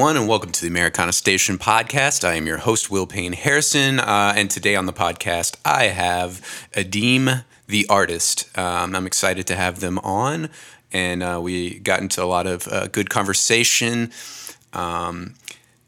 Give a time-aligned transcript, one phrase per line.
[0.00, 2.26] Everyone, and welcome to the Americana Station podcast.
[2.26, 6.40] I am your host, Will Payne Harrison, uh, and today on the podcast, I have
[6.72, 8.48] Adeem the artist.
[8.56, 10.48] Um, I'm excited to have them on,
[10.90, 14.10] and uh, we got into a lot of uh, good conversation.
[14.72, 15.34] Um,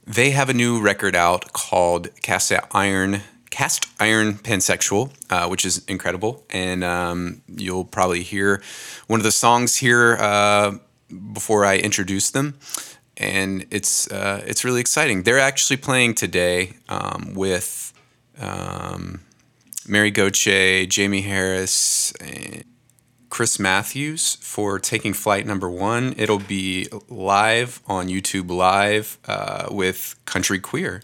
[0.06, 3.22] they have a new record out called Cast Iron.
[3.48, 8.62] Cast Iron Pansexual, uh, which is incredible, and um, you'll probably hear
[9.06, 10.76] one of the songs here uh,
[11.32, 12.58] before I introduce them
[13.22, 15.22] and it's uh, it's really exciting.
[15.22, 17.92] They're actually playing today um, with
[18.38, 19.20] um,
[19.86, 22.12] Mary Gauthier, Jamie Harris,
[23.30, 26.14] Chris Matthews for Taking Flight Number One.
[26.18, 31.02] It'll be live on YouTube Live uh, with Country Queer.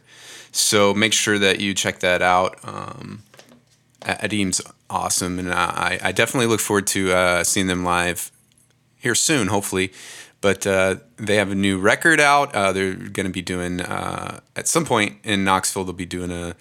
[0.53, 2.59] So make sure that you check that out.
[2.64, 3.23] Um,
[4.03, 8.31] Adeem's awesome, and I, I definitely look forward to uh, seeing them live
[8.97, 9.92] here soon, hopefully.
[10.41, 12.55] But uh, they have a new record out.
[12.55, 16.30] Uh, they're going to be doing, uh, at some point in Knoxville, they'll be doing
[16.30, 16.55] a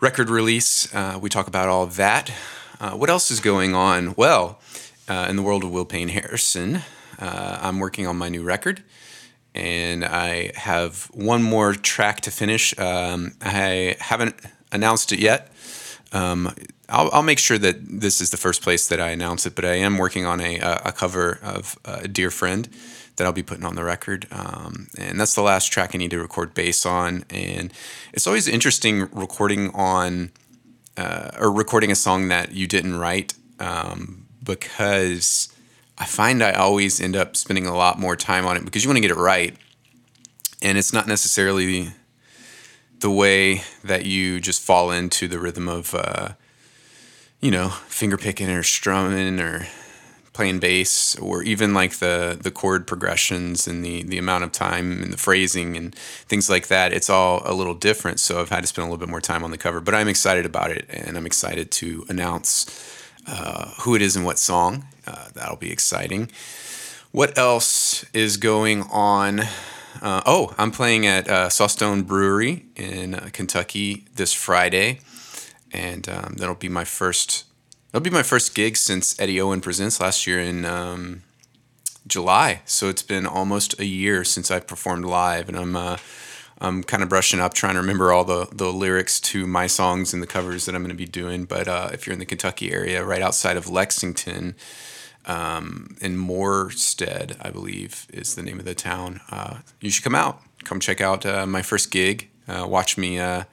[0.00, 0.92] record release.
[0.94, 2.32] Uh, we talk about all that.
[2.80, 4.14] Uh, what else is going on?
[4.16, 4.60] Well,
[5.08, 6.80] in the world of Will Payne Harrison,
[7.18, 8.82] I'm working on my new record
[9.54, 12.78] and I have one more track to finish.
[12.78, 14.34] Um, I haven't
[14.70, 15.52] announced it yet.
[16.12, 16.54] Um,
[16.88, 19.64] I'll, I'll, make sure that this is the first place that I announce it, but
[19.64, 22.68] I am working on a, a cover of a dear friend
[23.16, 24.26] that I'll be putting on the record.
[24.30, 27.24] Um, and that's the last track I need to record bass on.
[27.30, 27.72] And
[28.12, 30.32] it's always interesting recording on
[30.96, 35.52] uh, or recording a song that you didn't write um, because
[35.98, 38.88] I find I always end up spending a lot more time on it because you
[38.88, 39.56] want to get it right.
[40.60, 41.90] And it's not necessarily
[43.00, 46.30] the way that you just fall into the rhythm of uh,
[47.42, 49.66] you know, finger picking or strumming or
[50.32, 55.02] playing bass or even like the the chord progressions and the the amount of time
[55.02, 58.18] and the phrasing and things like that it's all a little different.
[58.18, 60.08] So i've had to spend a little bit more time on the cover but i'm
[60.08, 62.64] excited about it and i'm excited to announce
[63.26, 64.84] uh, who it is and what song.
[65.06, 66.30] Uh, that'll be exciting.
[67.12, 69.40] What else is going on?
[70.00, 74.98] Uh, oh i'm playing at uh, sawstone brewery in uh, kentucky this friday
[75.72, 77.44] and um, that'll be my first.
[77.90, 81.22] That'll be my first gig since Eddie Owen Presents last year in um,
[82.06, 82.62] July.
[82.64, 85.96] So it's been almost a year since I've performed live, and I'm uh,
[86.58, 90.14] I'm kind of brushing up, trying to remember all the the lyrics to my songs
[90.14, 91.44] and the covers that I'm going to be doing.
[91.44, 94.54] But uh, if you're in the Kentucky area, right outside of Lexington,
[95.26, 100.14] um, in Morestead, I believe is the name of the town, uh, you should come
[100.14, 100.42] out.
[100.64, 102.28] Come check out uh, my first gig.
[102.46, 103.44] Uh, watch me uh,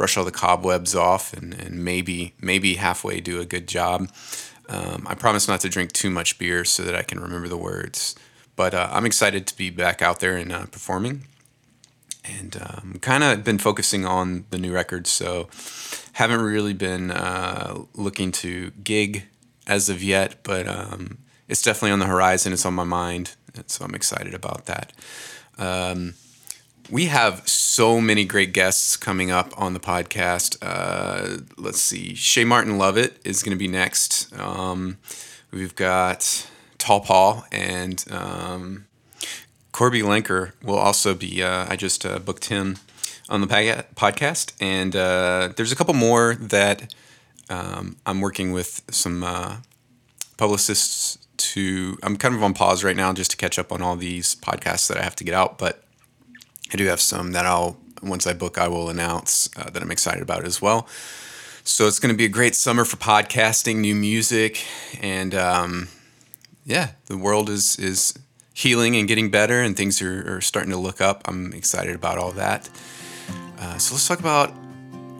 [0.00, 4.08] brush all the cobwebs off and, and maybe maybe halfway do a good job.
[4.66, 7.58] Um, I promise not to drink too much beer so that I can remember the
[7.58, 8.14] words.
[8.56, 11.26] But uh, I'm excited to be back out there and uh, performing.
[12.24, 15.50] And um, kind of been focusing on the new record, so
[16.14, 19.24] haven't really been uh, looking to gig
[19.66, 20.36] as of yet.
[20.42, 22.54] But um, it's definitely on the horizon.
[22.54, 24.94] It's on my mind, so I'm excited about that.
[25.58, 26.14] Um,
[26.90, 30.58] we have so many great guests coming up on the podcast.
[30.60, 32.14] Uh, let's see.
[32.14, 34.32] Shay Martin Lovett is going to be next.
[34.38, 34.98] Um,
[35.52, 38.86] we've got Tall Paul and um,
[39.72, 41.42] Corby Lenker will also be.
[41.42, 42.78] Uh, I just uh, booked him
[43.28, 44.52] on the podcast.
[44.60, 46.92] And uh, there's a couple more that
[47.48, 49.58] um, I'm working with some uh,
[50.36, 51.98] publicists to.
[52.02, 54.88] I'm kind of on pause right now just to catch up on all these podcasts
[54.88, 55.56] that I have to get out.
[55.56, 55.84] But
[56.72, 59.90] I do have some that I'll once I book I will announce uh, that I'm
[59.90, 60.88] excited about as well.
[61.64, 64.64] So it's going to be a great summer for podcasting, new music,
[65.00, 65.88] and um,
[66.64, 68.14] yeah, the world is is
[68.54, 71.22] healing and getting better, and things are, are starting to look up.
[71.26, 72.68] I'm excited about all that.
[73.58, 74.50] Uh, so let's talk about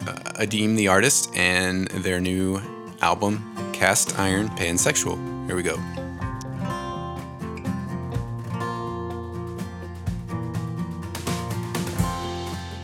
[0.07, 2.59] uh, the artist and their new
[3.01, 5.45] album, Cast Iron Pansexual.
[5.45, 6.00] Here we go.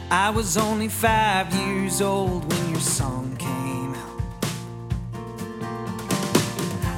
[0.09, 4.21] I was only five years old when your song came out.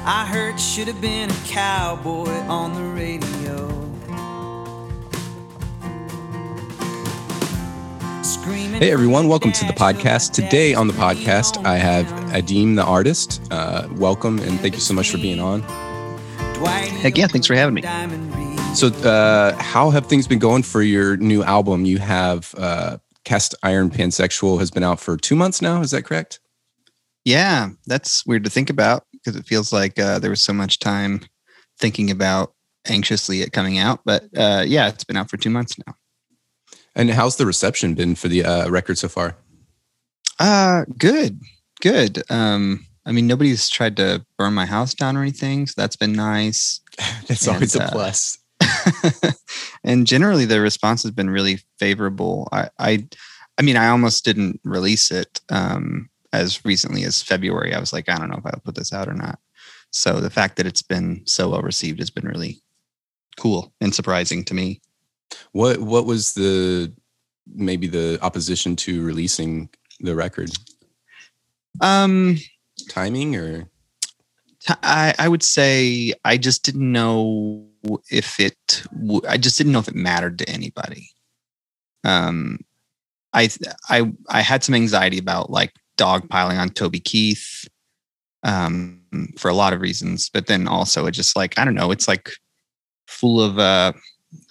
[0.06, 3.68] I heard should have been a cowboy on the radio.
[8.78, 10.32] Hey everyone, welcome to the podcast.
[10.32, 13.42] Today on the podcast, I have Adeem the artist.
[13.50, 15.62] Uh, welcome and thank you so much for being on.
[17.00, 17.82] Heck yeah, thanks for having me.
[18.74, 21.84] So, uh, how have things been going for your new album?
[21.84, 25.82] You have uh, Cast Iron Pansexual has been out for two months now.
[25.82, 26.40] Is that correct?
[27.24, 30.78] Yeah, that's weird to think about because it feels like uh, there was so much
[30.78, 31.20] time
[31.78, 32.54] thinking about
[32.88, 34.00] anxiously it coming out.
[34.04, 35.94] But uh, yeah, it's been out for two months now.
[36.94, 39.36] And how's the reception been for the uh, record so far?
[40.38, 41.40] Uh, good,
[41.82, 42.22] good.
[42.30, 46.12] Um, I mean, nobody's tried to burn my house down or anything, so that's been
[46.12, 46.80] nice.
[47.26, 48.38] that's and, always a uh, plus.
[49.84, 52.48] and generally, the response has been really favorable.
[52.52, 53.08] I, I,
[53.58, 57.74] I mean, I almost didn't release it um, as recently as February.
[57.74, 59.38] I was like, I don't know if I'll put this out or not.
[59.90, 62.62] So the fact that it's been so well received has been really
[63.38, 64.80] cool and surprising to me.
[65.52, 66.92] What What was the
[67.52, 69.68] maybe the opposition to releasing
[70.00, 70.50] the record?
[71.80, 72.38] Um,
[72.88, 73.68] timing or
[74.68, 77.69] I, I would say I just didn't know
[78.10, 78.82] if it.
[79.28, 81.10] I just didn't know if it mattered to anybody.
[82.04, 82.58] Um,
[83.32, 83.48] I
[83.88, 87.68] I I had some anxiety about like dogpiling on Toby Keith,
[88.42, 89.00] um,
[89.38, 90.30] for a lot of reasons.
[90.30, 91.90] But then also it just like I don't know.
[91.90, 92.30] It's like
[93.06, 93.92] full of uh,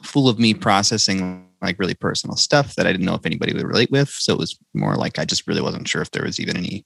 [0.04, 3.64] full of me processing like really personal stuff that I didn't know if anybody would
[3.64, 4.10] relate with.
[4.10, 6.86] So it was more like I just really wasn't sure if there was even any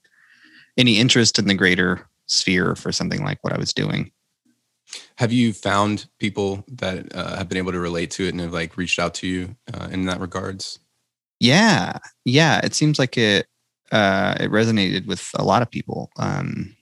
[0.77, 4.11] any interest in the greater sphere for something like what I was doing.
[5.17, 8.53] Have you found people that uh, have been able to relate to it and have
[8.53, 10.79] like reached out to you uh, in that regards?
[11.39, 12.61] Yeah, yeah.
[12.63, 13.47] It seems like it
[13.91, 16.09] uh, it resonated with a lot of people.
[16.17, 16.75] Um,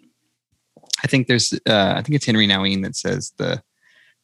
[1.03, 3.61] I think there's uh, I think it's Henri Nouwen that says the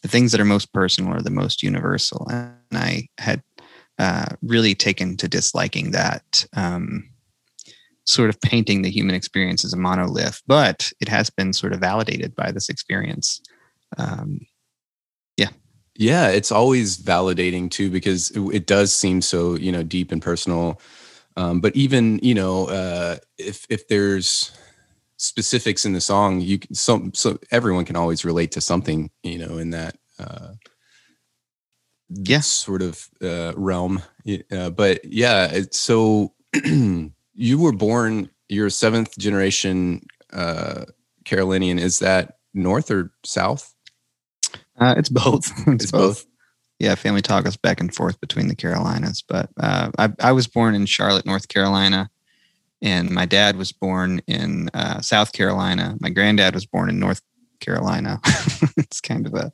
[0.04, 3.42] the things that are most personal are the most universal, and I had
[4.00, 6.46] uh, really taken to disliking that.
[6.56, 7.10] Um,
[8.06, 11.82] sort of painting the human experience as a monolith, but it has been sort of
[11.82, 13.42] validated by this experience.
[13.98, 14.40] Um,
[15.38, 15.50] yeah.
[15.96, 20.22] Yeah, it's always validating too because it, it does seem so you know deep and
[20.22, 20.80] personal.
[21.38, 24.52] Um, but even you know uh, if if there's
[25.18, 29.40] specifics in the song, you can so so everyone can always relate to something you
[29.40, 29.98] know in that.
[30.20, 30.54] Uh,
[32.10, 34.02] yeah sort of uh, realm
[34.52, 36.34] uh, but yeah it's so
[36.66, 40.02] you were born you're a seventh generation
[40.32, 40.86] uh,
[41.26, 41.80] Carolinian.
[41.80, 43.74] Is that north or south?
[44.78, 45.52] Uh, it's both.
[45.68, 46.26] it's, it's both.
[46.26, 46.26] both.
[46.80, 50.46] Yeah, family talk us back and forth between the Carolinas, but uh, I, I, was
[50.46, 52.12] born in Charlotte, North Carolina,
[52.84, 55.96] and my dad was born in uh, South Carolina.
[56.00, 57.22] My granddad was born in North
[57.60, 58.20] Carolina.
[58.78, 59.52] it's kind of a,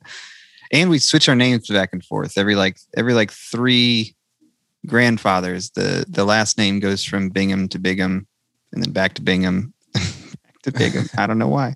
[0.70, 4.14] and we switch our names back and forth every like every like three
[4.86, 5.70] grandfathers.
[5.70, 8.26] The the last name goes from Bingham to Bigham,
[8.72, 11.08] and then back to Bingham, back to Bigham.
[11.16, 11.74] I don't know why.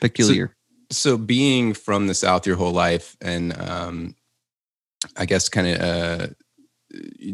[0.00, 0.48] Peculiar.
[0.48, 0.59] So,
[0.90, 4.14] so, being from the South your whole life, and um,
[5.16, 6.26] I guess kind of uh,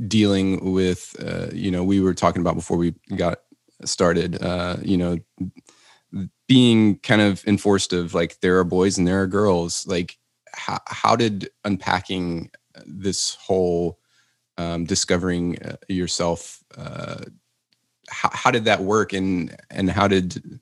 [0.06, 3.38] dealing with, uh, you know, we were talking about before we got
[3.84, 5.18] started, uh, you know,
[6.46, 9.86] being kind of enforced of like there are boys and there are girls.
[9.86, 10.18] Like,
[10.54, 12.50] how how did unpacking
[12.86, 13.98] this whole
[14.58, 17.24] um, discovering uh, yourself uh,
[18.08, 20.60] how, how did that work and and how did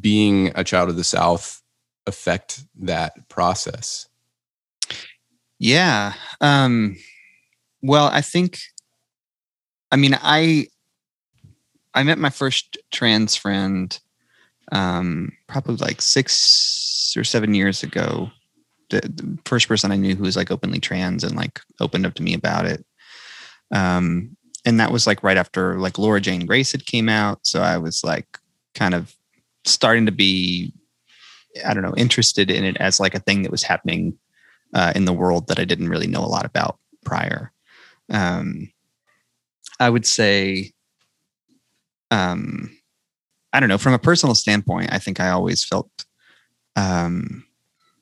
[0.00, 1.62] being a child of the south
[2.06, 4.08] affect that process?
[5.58, 6.96] Yeah um
[7.82, 8.58] well i think
[9.90, 10.66] i mean i
[11.94, 13.98] i met my first trans friend
[14.72, 18.30] um probably like six or seven years ago.
[18.90, 22.14] The, the first person i knew who was like openly trans and like opened up
[22.14, 22.84] to me about it.
[23.72, 27.46] Um, and that was like right after like Laura Jane Grace had came out.
[27.46, 28.38] So I was like
[28.74, 29.14] kind of
[29.64, 30.72] starting to be,
[31.64, 34.18] I don't know, interested in it as like a thing that was happening
[34.74, 37.52] uh, in the world that I didn't really know a lot about prior.
[38.10, 38.72] Um,
[39.78, 40.72] I would say,
[42.10, 42.76] um,
[43.52, 45.90] I don't know, from a personal standpoint, I think I always felt
[46.76, 47.44] um,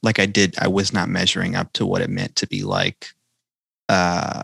[0.02, 3.08] like I did, I was not measuring up to what it meant to be like
[3.88, 4.42] uh,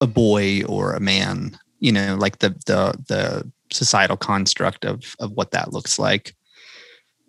[0.00, 5.32] a boy or a man you know like the the the societal construct of of
[5.32, 6.36] what that looks like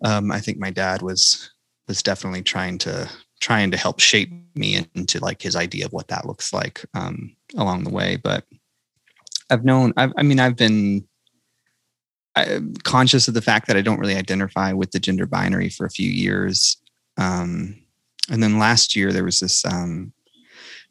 [0.04, 1.52] um, i think my dad was
[1.88, 3.08] was definitely trying to
[3.42, 7.36] trying to help shape me into like his idea of what that looks like um,
[7.56, 8.16] along the way.
[8.16, 8.44] But
[9.50, 11.06] i've known I've, i mean i've been
[12.36, 15.84] I, conscious of the fact that i don't really identify with the gender binary for
[15.84, 16.78] a few years.
[17.18, 17.76] Um,
[18.30, 20.12] and then last year there was this um,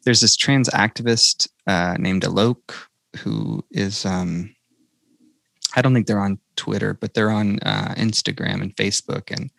[0.04, 2.74] there's this trans activist uh, named Alok
[3.18, 4.54] who is um,
[5.74, 9.50] I don't think they're on Twitter, but they're on uh, Instagram and Facebook, and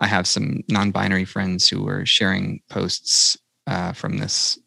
[0.00, 4.58] I have some non-binary friends who are sharing posts uh, from this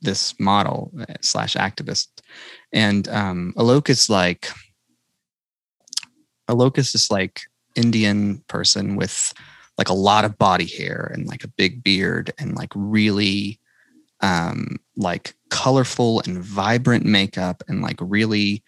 [0.00, 2.08] this model uh, slash activist,
[2.72, 4.48] and um, Alok is like
[6.48, 7.42] Alok is this like
[7.74, 9.32] Indian person with
[9.78, 13.58] like a lot of body hair and like a big beard and like really
[14.20, 18.62] um like colorful and vibrant makeup and like really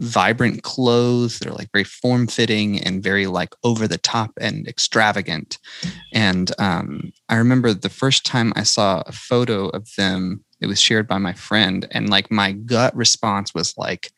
[0.00, 4.66] vibrant clothes that are like very form fitting and very like over the top and
[4.68, 5.58] extravagant.
[6.12, 10.80] And um, I remember the first time I saw a photo of them, it was
[10.80, 14.10] shared by my friend, and like my gut response was like,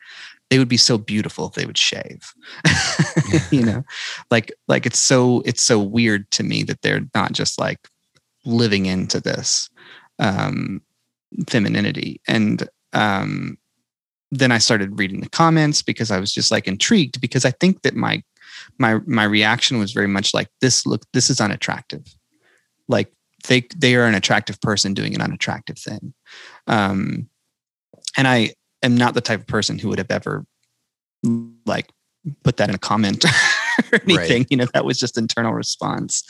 [0.49, 2.33] they would be so beautiful if they would shave.
[3.51, 3.83] you know,
[4.29, 7.87] like like it's so it's so weird to me that they're not just like
[8.43, 9.69] living into this
[10.19, 10.81] um,
[11.47, 13.57] femininity and um,
[14.31, 17.81] then I started reading the comments because I was just like intrigued because I think
[17.81, 18.23] that my
[18.77, 22.15] my my reaction was very much like this look this is unattractive.
[22.87, 23.11] Like
[23.47, 26.13] they they are an attractive person doing an unattractive thing.
[26.67, 27.29] Um
[28.17, 30.45] and I am not the type of person who would have ever
[31.65, 31.91] like
[32.43, 33.25] put that in a comment
[33.91, 34.41] or anything.
[34.41, 34.47] Right.
[34.49, 36.23] You know, that was just internal response.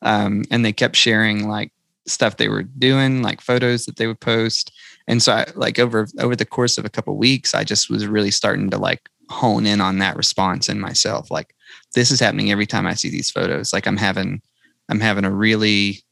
[0.00, 1.70] Um and they kept sharing like
[2.06, 4.72] stuff they were doing, like photos that they would post.
[5.06, 7.90] And so I like over over the course of a couple of weeks, I just
[7.90, 11.30] was really starting to like hone in on that response in myself.
[11.30, 11.54] Like
[11.94, 13.72] this is happening every time I see these photos.
[13.72, 14.42] Like I'm having
[14.88, 16.02] I'm having a really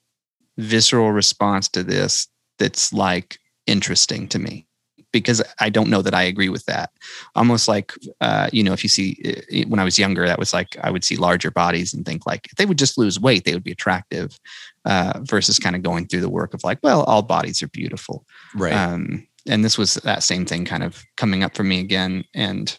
[0.59, 2.29] visceral response to this
[2.59, 4.67] that's like interesting to me
[5.13, 6.91] because I don't know that I agree with that.
[7.35, 10.77] Almost like, uh, you know, if you see when I was younger, that was like
[10.83, 13.55] I would see larger bodies and think like if they would just lose weight, they
[13.55, 14.39] would be attractive,
[14.85, 18.25] uh, versus kind of going through the work of like, well, all bodies are beautiful,
[18.55, 18.73] right?
[18.73, 22.79] Um, and this was that same thing kind of coming up for me again, and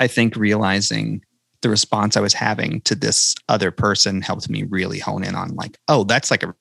[0.00, 1.22] I think realizing
[1.62, 5.54] the response I was having to this other person helped me really hone in on
[5.54, 6.54] like, oh, that's like a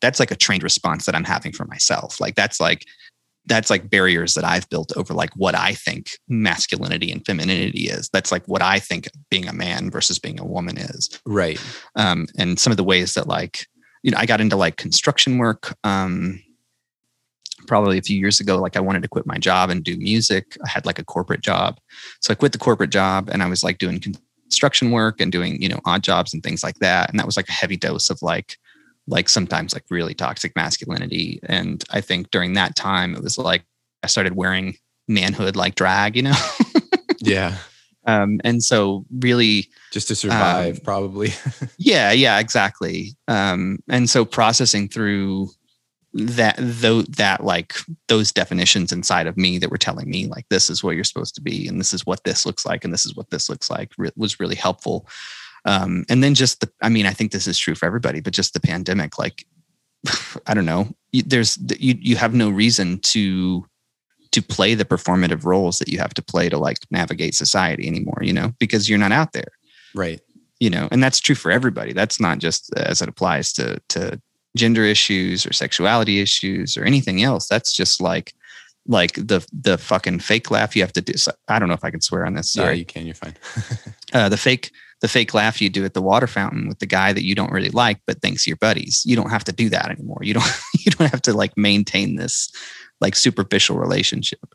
[0.00, 2.20] that's like a trained response that I'm having for myself.
[2.20, 2.86] Like that's like
[3.48, 8.08] that's like barriers that I've built over like what I think masculinity and femininity is.
[8.10, 11.18] That's like what I think being a man versus being a woman is.
[11.26, 11.60] Right.
[11.96, 13.66] Um, and some of the ways that like,
[14.02, 15.76] you know, I got into like construction work.
[15.82, 16.42] Um,
[17.66, 20.56] probably a few years ago, like I wanted to quit my job and do music.
[20.64, 21.78] I had like a corporate job.
[22.20, 25.60] So I quit the corporate job and I was like doing construction work and doing,
[25.60, 27.10] you know, odd jobs and things like that.
[27.10, 28.56] And that was like a heavy dose of like
[29.08, 31.40] like sometimes like really toxic masculinity.
[31.44, 33.64] And I think during that time, it was like
[34.02, 34.76] I started wearing
[35.08, 36.36] manhood like drag, you know?
[37.18, 37.56] yeah.
[38.06, 41.30] Um, and so really just to survive, um, probably.
[41.78, 43.16] yeah, yeah, exactly.
[43.26, 45.50] Um, and so processing through
[46.14, 47.76] that though that like
[48.08, 51.34] those definitions inside of me that were telling me like this is what you're supposed
[51.34, 53.68] to be and this is what this looks like and this is what this looks
[53.70, 55.06] like re- was really helpful
[55.64, 58.32] um, and then just the, I mean, I think this is true for everybody, but
[58.32, 59.44] just the pandemic, like,
[60.46, 63.66] I don't know, there's, you, you have no reason to,
[64.30, 68.18] to play the performative roles that you have to play to like navigate society anymore,
[68.20, 69.52] you know, because you're not out there.
[69.94, 70.20] Right.
[70.60, 71.92] You know, and that's true for everybody.
[71.92, 74.20] That's not just as it applies to, to
[74.56, 77.48] gender issues or sexuality issues or anything else.
[77.48, 78.34] That's just like,
[78.88, 81.12] like the the fucking fake laugh you have to do.
[81.18, 82.52] So I don't know if I can swear on this.
[82.52, 82.74] Sorry.
[82.74, 83.06] Yeah, you can.
[83.06, 83.36] You're fine.
[84.14, 87.12] uh, the fake the fake laugh you do at the water fountain with the guy
[87.12, 89.02] that you don't really like but thinks you're buddies.
[89.06, 90.20] You don't have to do that anymore.
[90.22, 92.50] You don't you don't have to like maintain this
[93.00, 94.54] like superficial relationship.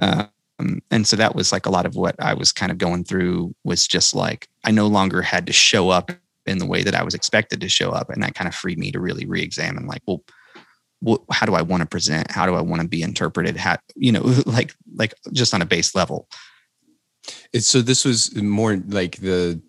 [0.00, 3.04] Um, and so that was like a lot of what I was kind of going
[3.04, 6.10] through was just like I no longer had to show up
[6.46, 8.78] in the way that I was expected to show up, and that kind of freed
[8.78, 10.24] me to really re-examine like, well,
[11.00, 12.30] what, how do I want to present?
[12.30, 13.56] How do I want to be interpreted?
[13.56, 16.28] How you know, like like just on a base level.
[17.52, 19.60] It's, so this was more like the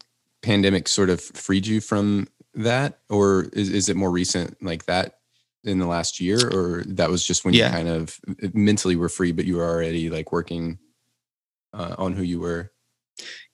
[0.43, 2.99] pandemic sort of freed you from that?
[3.09, 5.19] Or is, is it more recent like that
[5.63, 6.37] in the last year?
[6.37, 7.67] Or that was just when yeah.
[7.67, 10.77] you kind of uh, mentally were free but you were already like working
[11.73, 12.71] uh, on who you were?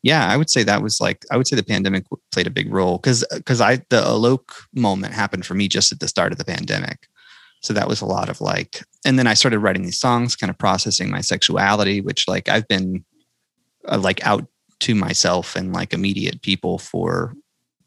[0.01, 2.71] Yeah i would say that was like i would say the pandemic played a big
[2.73, 2.97] role.
[2.97, 6.45] Because because i the alok moment happened for me just at the start of the
[6.45, 7.07] pandemic.
[7.61, 10.49] So that was a lot of like and then i started writing these songs kind
[10.49, 13.03] of processing my sexuality which like i've been
[13.89, 14.47] uh, like out
[14.81, 17.35] to myself and like immediate people for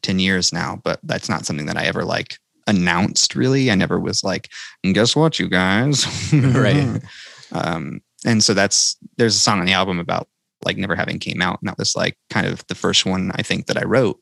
[0.01, 3.71] 10 years now, but that's not something that I ever like announced really.
[3.71, 4.49] I never was like,
[4.83, 6.05] and guess what, you guys?
[6.33, 7.01] right.
[7.55, 10.27] Um, and so that's there's a song on the album about
[10.65, 11.59] like never having came out.
[11.61, 14.19] And that was like kind of the first one I think that I wrote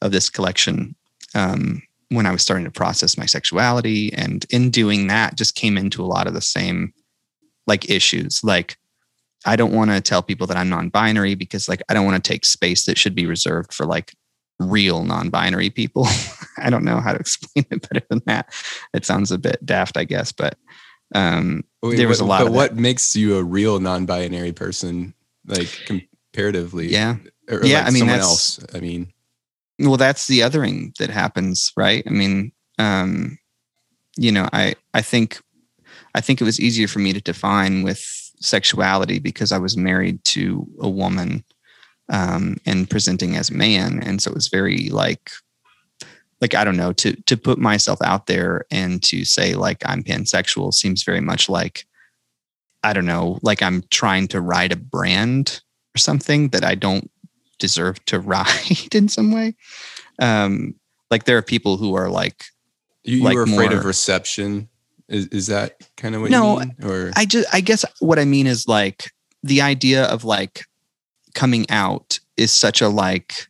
[0.00, 0.96] of this collection.
[1.36, 4.12] Um, when I was starting to process my sexuality.
[4.12, 6.92] And in doing that, just came into a lot of the same
[7.66, 8.44] like issues.
[8.44, 8.76] Like
[9.44, 12.28] I don't want to tell people that I'm non-binary because like I don't want to
[12.28, 14.14] take space that should be reserved for like
[14.58, 16.06] real non-binary people.
[16.58, 18.52] I don't know how to explain it better than that.
[18.94, 20.56] It sounds a bit daft, I guess, but
[21.14, 22.44] um, Wait, there was a lot.
[22.44, 25.14] But what makes you a real non-binary person,
[25.46, 26.88] like comparatively?
[26.88, 27.16] Yeah,
[27.50, 27.78] or, yeah.
[27.78, 28.64] Like I mean, someone else.
[28.74, 29.12] I mean,
[29.78, 32.02] well, that's the othering that happens, right?
[32.06, 33.38] I mean, um,
[34.16, 35.40] you know, I I think
[36.14, 40.22] I think it was easier for me to define with sexuality because I was married
[40.24, 41.44] to a woman
[42.08, 45.30] um, and presenting as a man, and so it was very like
[46.40, 50.02] like I don't know to to put myself out there and to say like I'm
[50.02, 51.86] pansexual seems very much like
[52.82, 55.62] I don't know like I'm trying to ride a brand
[55.94, 57.10] or something that I don't
[57.58, 59.54] deserve to ride in some way.
[60.20, 60.74] Um,
[61.10, 62.44] like there are people who are like
[63.04, 64.68] you, you like were afraid more, of reception.
[65.08, 66.76] Is, is that kind of what no, you mean?
[66.84, 69.10] Or I just I guess what I mean is like
[69.42, 70.64] the idea of like
[71.34, 73.48] coming out is such a like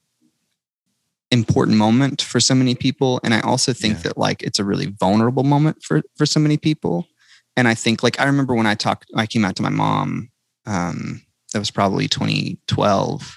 [1.31, 4.03] important moment for so many people and i also think yeah.
[4.03, 7.07] that like it's a really vulnerable moment for for so many people
[7.57, 10.31] and i think like i remember when i talked i came out to my mom
[10.67, 13.35] um that was probably 2012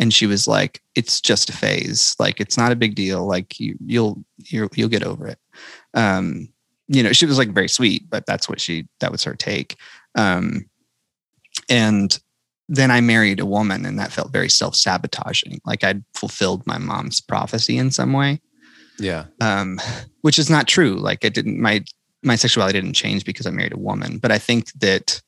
[0.00, 3.60] and she was like it's just a phase like it's not a big deal like
[3.60, 5.38] you you'll you'll, you'll get over it
[5.92, 6.48] um
[6.88, 9.76] you know she was like very sweet but that's what she that was her take.
[10.14, 10.68] Um
[11.68, 12.18] and
[12.68, 15.60] then i married a woman and that felt very self-sabotaging.
[15.64, 18.40] Like i'd fulfilled my mom's prophecy in some way.
[18.98, 19.26] Yeah.
[19.40, 19.78] Um
[20.22, 20.96] which is not true.
[20.96, 21.84] Like it didn't my
[22.22, 24.18] my sexuality didn't change because i married a woman.
[24.18, 25.20] But i think that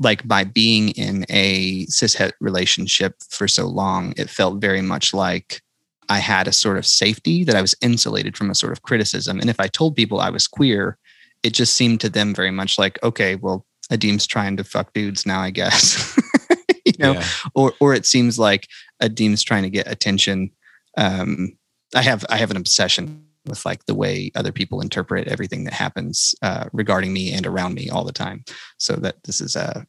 [0.00, 5.60] like by being in a cishet relationship for so long, it felt very much like
[6.10, 9.38] I had a sort of safety that I was insulated from a sort of criticism.
[9.38, 10.98] And if I told people I was queer,
[11.44, 15.24] it just seemed to them very much like, okay, well, Adeem's trying to fuck dudes
[15.24, 16.18] now, I guess.
[16.84, 17.26] you know, yeah.
[17.54, 18.66] or or it seems like
[19.00, 20.50] Adeem's trying to get attention.
[20.96, 21.56] Um,
[21.94, 25.72] I have I have an obsession with like the way other people interpret everything that
[25.72, 28.44] happens uh, regarding me and around me all the time.
[28.78, 29.84] So that this is uh,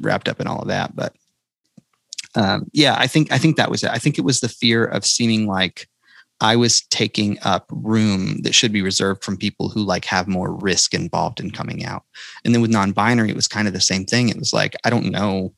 [0.00, 0.94] wrapped up in all of that.
[0.94, 1.14] But
[2.34, 3.90] um, yeah, I think I think that was it.
[3.90, 5.88] I think it was the fear of seeming like
[6.40, 10.54] I was taking up room that should be reserved from people who like have more
[10.54, 12.04] risk involved in coming out.
[12.44, 14.28] And then with non-binary, it was kind of the same thing.
[14.28, 15.52] It was like I don't know,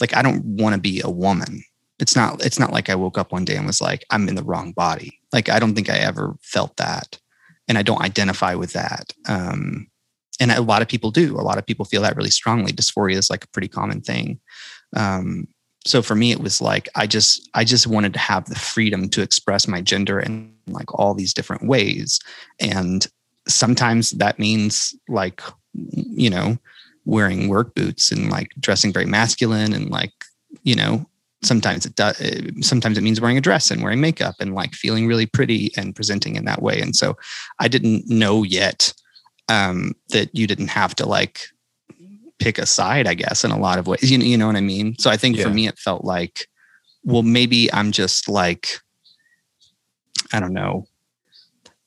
[0.00, 1.62] like I don't want to be a woman
[1.98, 4.34] it's not it's not like I woke up one day and was like I'm in
[4.34, 5.18] the wrong body.
[5.32, 7.18] Like I don't think I ever felt that,
[7.68, 9.12] and I don't identify with that.
[9.28, 9.88] Um,
[10.38, 11.34] and a lot of people do.
[11.36, 12.72] A lot of people feel that really strongly.
[12.72, 14.38] Dysphoria is like a pretty common thing.
[14.94, 15.48] Um,
[15.86, 19.08] so for me, it was like I just I just wanted to have the freedom
[19.10, 22.20] to express my gender in like all these different ways,
[22.58, 23.06] and
[23.48, 26.58] sometimes that means like you know
[27.04, 30.12] wearing work boots and like dressing very masculine and like
[30.64, 31.06] you know
[31.42, 32.20] sometimes it does
[32.60, 35.94] sometimes it means wearing a dress and wearing makeup and like feeling really pretty and
[35.94, 36.80] presenting in that way.
[36.80, 37.16] And so
[37.60, 38.92] i didn't know yet
[39.48, 41.46] um, that you didn't have to like
[42.38, 44.56] pick a side i guess in a lot of ways you know, you know what
[44.56, 45.44] i mean so i think yeah.
[45.44, 46.46] for me it felt like
[47.04, 48.80] well maybe i'm just like
[50.32, 50.86] i don't know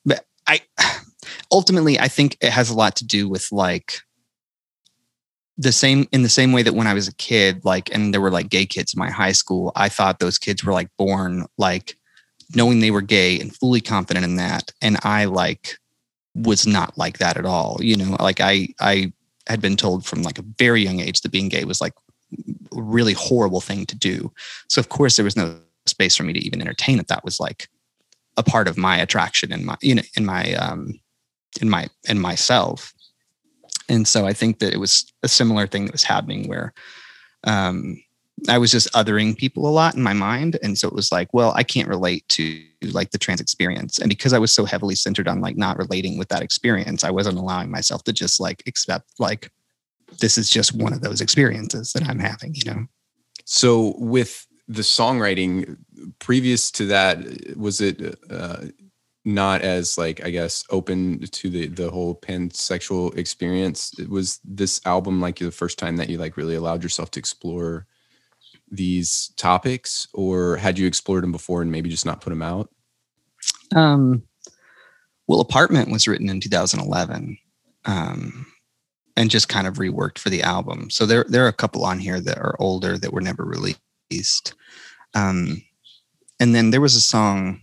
[0.06, 0.60] but i
[1.52, 4.02] ultimately i think it has a lot to do with like
[5.60, 8.22] the same in the same way that when I was a kid, like, and there
[8.22, 11.46] were like gay kids in my high school, I thought those kids were like born
[11.58, 11.98] like
[12.56, 14.72] knowing they were gay and fully confident in that.
[14.82, 15.78] And I like
[16.34, 17.78] was not like that at all.
[17.82, 19.12] You know, like I I
[19.50, 21.94] had been told from like a very young age that being gay was like
[22.76, 24.32] a really horrible thing to do.
[24.68, 27.40] So of course there was no space for me to even entertain that that was
[27.40, 27.68] like
[28.38, 31.00] a part of my attraction and my you know in my um
[31.62, 32.94] in my in myself
[33.90, 36.74] and so I think that it was a similar thing that was happening where
[37.44, 38.02] um,
[38.48, 40.58] I was just othering people a lot in my mind.
[40.64, 44.00] And so it was like, well, I can't relate to like the trans experience.
[44.00, 47.12] And because I was so heavily centered on like not relating with that experience, I
[47.12, 49.52] wasn't allowing myself to just like accept like
[50.20, 52.86] this is just one of those experiences that I'm having, you know?
[53.46, 55.78] So with the songwriting
[56.20, 58.66] previous to that, was it, uh,
[59.26, 63.94] not as like I guess open to the the whole pansexual experience.
[64.08, 67.86] Was this album like the first time that you like really allowed yourself to explore
[68.72, 72.70] these topics, or had you explored them before and maybe just not put them out?
[73.76, 74.24] Um,
[75.28, 77.38] well, Apartment was written in 2011,
[77.86, 78.46] um,
[79.16, 80.90] and just kind of reworked for the album.
[80.90, 84.54] So there there are a couple on here that are older that were never released.
[85.14, 85.64] Um,
[86.40, 87.62] and then there was a song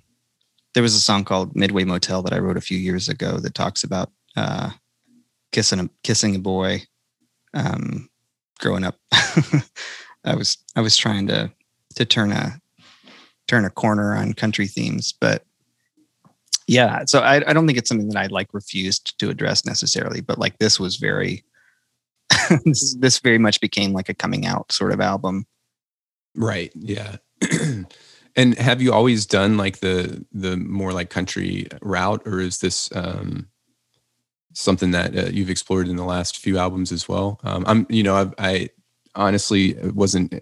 [0.77, 3.55] there was a song called Midway Motel that I wrote a few years ago that
[3.55, 4.69] talks about uh,
[5.51, 6.83] kissing a kissing a boy.
[7.55, 8.11] Um,
[8.59, 8.99] growing up,
[10.27, 11.51] I was I was trying to
[11.95, 12.61] to turn a
[13.49, 15.45] turn a corner on country themes, but
[16.67, 17.05] yeah.
[17.07, 20.39] So I, I don't think it's something that I like refused to address necessarily, but
[20.39, 21.45] like this was very
[22.65, 25.47] this this very much became like a coming out sort of album.
[26.35, 26.73] Right.
[26.75, 27.17] Yeah.
[28.37, 32.95] And have you always done like the the more like country route, or is this
[32.95, 33.49] um,
[34.53, 37.41] something that uh, you've explored in the last few albums as well?
[37.45, 38.69] Um, I'm, you know, I've, I
[39.17, 40.35] honestly wasn't,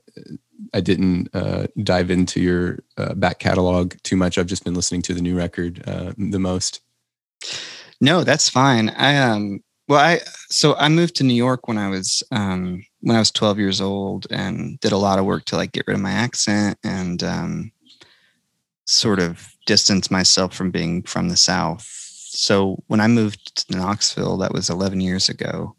[0.73, 4.39] I didn't uh, dive into your uh, back catalog too much.
[4.39, 6.81] I've just been listening to the new record uh, the most.
[8.01, 8.91] No, that's fine.
[8.91, 13.17] I um, well, I so I moved to New York when I was um when
[13.17, 15.95] I was 12 years old and did a lot of work to like get rid
[15.95, 17.73] of my accent and um
[18.87, 21.87] sort of distance myself from being from the South.
[21.87, 25.77] So when I moved to Knoxville, that was 11 years ago,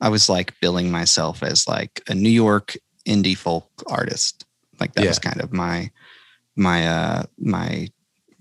[0.00, 4.44] I was like billing myself as like a New York indie folk artist.
[4.80, 5.10] Like that yeah.
[5.10, 5.90] was kind of my
[6.54, 7.88] my uh my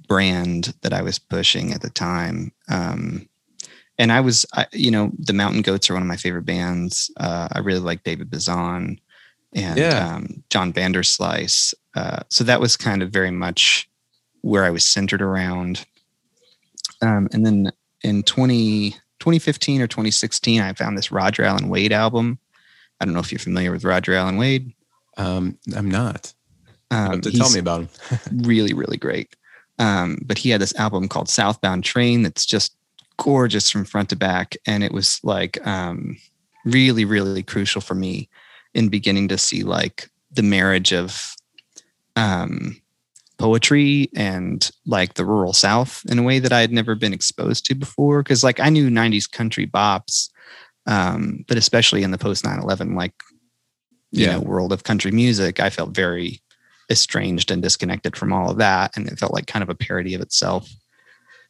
[0.08, 2.52] brand that I was pushing at the time.
[2.70, 3.28] Um
[3.98, 7.10] and I was, I, you know, the Mountain Goats are one of my favorite bands.
[7.18, 9.00] Uh, I really like David Bazan
[9.54, 10.16] and yeah.
[10.16, 11.74] um, John Vanderslice.
[11.96, 13.90] Uh, so that was kind of very much
[14.42, 15.86] where I was centered around.
[17.02, 17.72] Um, and then
[18.04, 22.40] in 20, 2015 or 2016, I found this Roger Alan Wade album.
[23.00, 24.74] I don't know if you're familiar with Roger Alan Wade.
[25.18, 26.34] Um, I'm not.
[26.92, 27.90] Um, to tell me about him.
[28.44, 29.36] really, really great.
[29.80, 32.76] Um, but he had this album called Southbound Train that's just
[33.18, 34.56] gorgeous from front to back.
[34.66, 36.18] And it was like um,
[36.64, 38.30] really, really crucial for me
[38.74, 41.36] in beginning to see like the marriage of
[42.16, 42.82] um,
[43.38, 47.66] poetry and like the rural south in a way that I had never been exposed
[47.66, 48.24] to before.
[48.24, 50.30] Cause like I knew 90s country bops,
[50.88, 53.14] um, but especially in the post 9 11, like,
[54.12, 54.34] you yeah.
[54.34, 56.42] know, world of country music, I felt very
[56.90, 58.96] estranged and disconnected from all of that.
[58.96, 60.70] And it felt like kind of a parody of itself.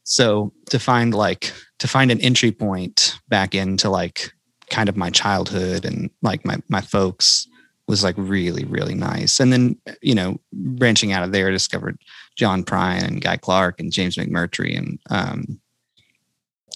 [0.03, 4.31] So to find like, to find an entry point back into like
[4.69, 7.47] kind of my childhood and like my, my folks,
[7.87, 9.39] was like really really nice.
[9.39, 11.97] And then you know branching out of there I discovered
[12.35, 15.59] john prine and guy clark and james mcmurtry and um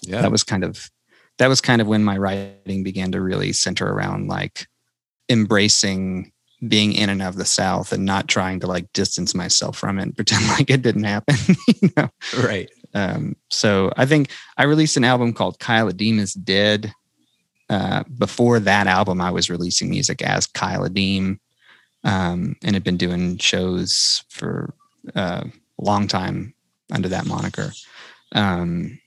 [0.02, 0.22] yeah.
[0.22, 0.90] that was kind of
[1.38, 4.66] that was kind of when my writing began to really center around like
[5.28, 6.32] embracing
[6.68, 10.02] being in and of the south and not trying to like distance myself from it
[10.02, 11.36] and pretend like it didn't happen
[11.82, 12.08] you know?
[12.42, 12.70] Right.
[12.94, 16.92] Um so i think i released an album called kyle adeem is dead
[17.70, 21.38] uh, before that album, I was releasing music as Kyle Adeem,
[22.02, 24.74] um, and had been doing shows for
[25.14, 26.52] uh, a long time
[26.90, 27.70] under that moniker.
[28.32, 28.98] Um,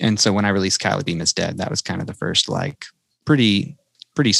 [0.00, 2.48] and so when I released Kyle Adeem is Dead, that was kind of the first
[2.48, 2.84] like
[3.24, 3.76] pretty
[4.16, 4.34] pretty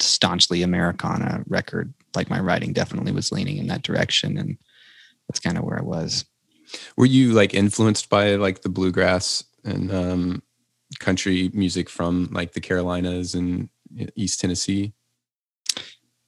[0.00, 1.92] staunchly Americana record.
[2.16, 4.56] Like my writing definitely was leaning in that direction, and
[5.28, 6.24] that's kind of where I was.
[6.96, 10.42] Were you like influenced by like the bluegrass and um,
[10.98, 13.68] country music from like the Carolinas and
[14.16, 14.92] East Tennessee?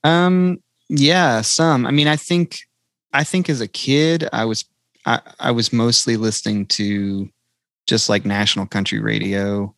[0.04, 1.86] Um, yeah, some.
[1.86, 2.60] I mean, I think,
[3.12, 4.64] I think as a kid, I was,
[5.06, 7.28] I, I was mostly listening to
[7.86, 9.74] just like national country radio.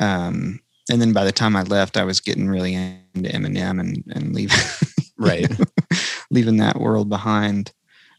[0.00, 0.60] Um,
[0.90, 4.34] and then by the time I left, I was getting really into Eminem and and
[4.34, 4.58] leaving,
[5.16, 5.50] right,
[6.30, 7.72] leaving that world behind.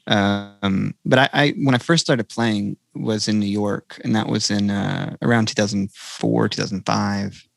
[0.07, 4.27] Um, but I, I, when I first started playing was in New York, and that
[4.27, 7.47] was in uh, around 2004, 2005.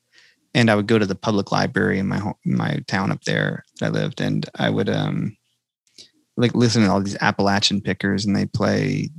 [0.55, 3.65] And I would go to the public library in my home, my town up there
[3.81, 5.37] that I lived, and I would um,
[6.37, 9.11] like listen to all these Appalachian pickers, and they play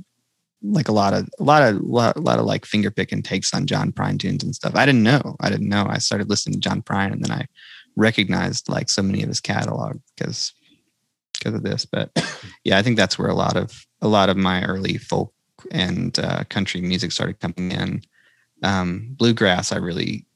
[0.62, 3.22] like a lot of a lot of a lot, a lot of like finger picking
[3.22, 4.74] takes on John Prine tunes and stuff.
[4.74, 5.36] I didn't know.
[5.40, 5.86] I didn't know.
[5.88, 7.46] I started listening to John Prine, and then I
[7.94, 10.52] recognized like so many of his catalog because
[11.38, 11.84] because of this.
[11.84, 12.10] But
[12.64, 15.32] yeah, I think that's where a lot of a lot of my early folk
[15.70, 18.02] and uh, country music started coming in.
[18.62, 20.26] Um, bluegrass, I really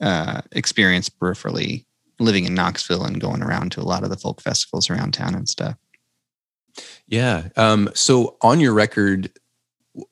[0.00, 1.84] uh, experienced peripherally
[2.18, 5.34] living in Knoxville and going around to a lot of the folk festivals around town
[5.34, 5.76] and stuff.
[7.06, 7.48] Yeah.
[7.56, 9.30] Um, so on your record,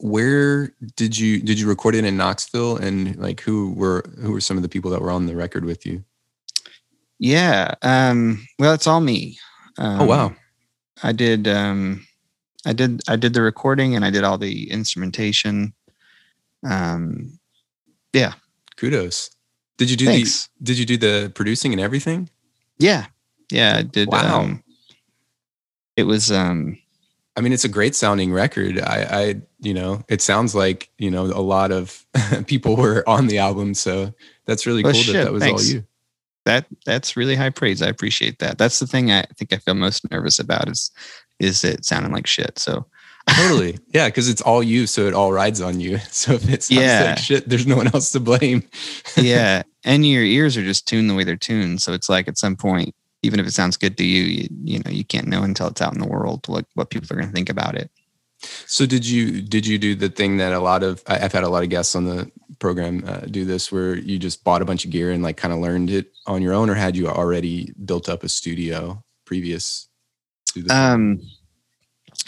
[0.01, 4.41] where did you did you record it in Knoxville and like who were who were
[4.41, 6.05] some of the people that were on the record with you?
[7.19, 7.75] Yeah.
[7.83, 9.39] Um, well, it's all me.
[9.79, 10.37] Um, oh wow!
[11.03, 11.49] I did.
[11.49, 12.07] Um,
[12.67, 13.01] I did.
[13.09, 15.73] I did the recording and I did all the instrumentation.
[16.65, 17.39] Um,
[18.13, 18.35] yeah.
[18.77, 19.31] Kudos.
[19.77, 20.49] Did you do Thanks.
[20.59, 20.65] the?
[20.65, 22.29] Did you do the producing and everything?
[22.79, 23.07] Yeah.
[23.51, 24.09] Yeah, I did.
[24.09, 24.41] Wow.
[24.41, 24.65] Um,
[25.97, 26.31] it was.
[26.31, 26.79] Um,
[27.37, 28.81] I mean, it's a great sounding record.
[28.81, 32.05] I, I, you know, it sounds like you know a lot of
[32.47, 34.13] people were on the album, so
[34.45, 35.69] that's really well, cool shit, that that was thanks.
[35.69, 35.85] all you
[36.49, 37.83] that that's really high praise.
[37.83, 38.57] I appreciate that.
[38.57, 40.91] That's the thing I think I feel most nervous about is
[41.39, 42.59] is it sounding like shit.
[42.59, 42.87] So
[43.29, 43.79] totally.
[43.93, 45.99] Yeah, because it's all you, so it all rides on you.
[46.11, 47.11] So if it's yeah.
[47.11, 48.63] like shit, there's no one else to blame.
[49.17, 49.63] yeah.
[49.85, 51.83] And your ears are just tuned the way they're tuned.
[51.83, 54.79] So it's like at some point even if it sounds good to you, you, you
[54.79, 57.29] know, you can't know until it's out in the world what what people are going
[57.29, 57.91] to think about it.
[58.41, 61.49] So did you did you do the thing that a lot of I've had a
[61.49, 64.85] lot of guests on the program uh, do this where you just bought a bunch
[64.85, 67.73] of gear and like kind of learned it on your own, or had you already
[67.85, 69.89] built up a studio previous
[70.47, 70.75] to the?
[70.75, 71.21] Um,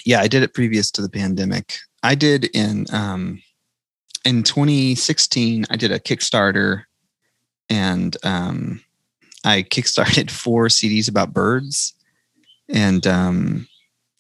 [0.05, 1.79] yeah, I did it previous to the pandemic.
[2.03, 3.42] I did in um,
[4.25, 5.66] in 2016.
[5.70, 6.85] I did a Kickstarter,
[7.68, 8.81] and um,
[9.44, 11.94] I kickstarted four CDs about birds,
[12.68, 13.68] and um,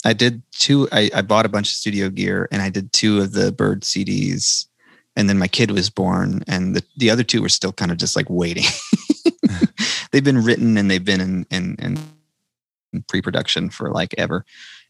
[0.04, 0.88] I did two.
[0.92, 3.82] I, I bought a bunch of studio gear, and I did two of the bird
[3.82, 4.66] CDs,
[5.16, 7.98] and then my kid was born, and the the other two were still kind of
[7.98, 8.64] just like waiting.
[10.12, 14.44] they've been written and they've been in in, in pre-production for like ever.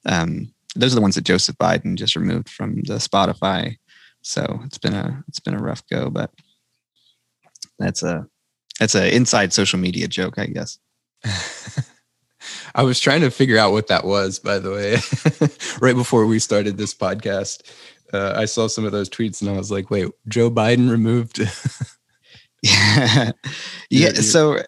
[0.07, 3.77] Um, those are the ones that Joseph Biden just removed from the Spotify.
[4.23, 6.31] So it's been a it's been a rough go, but
[7.79, 8.27] that's a
[8.79, 10.79] that's a inside social media joke, I guess.
[12.75, 14.97] I was trying to figure out what that was, by the way,
[15.81, 17.63] right before we started this podcast.
[18.13, 21.41] Uh, I saw some of those tweets and I was like, wait, Joe Biden removed.
[22.63, 23.33] yeah.
[23.89, 24.13] Yeah.
[24.13, 24.59] So,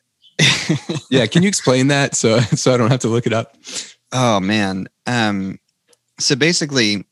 [1.11, 1.27] yeah.
[1.27, 3.57] Can you explain that so, so I don't have to look it up?
[4.13, 4.89] Oh, man.
[5.07, 5.59] Um,
[6.19, 7.05] so basically,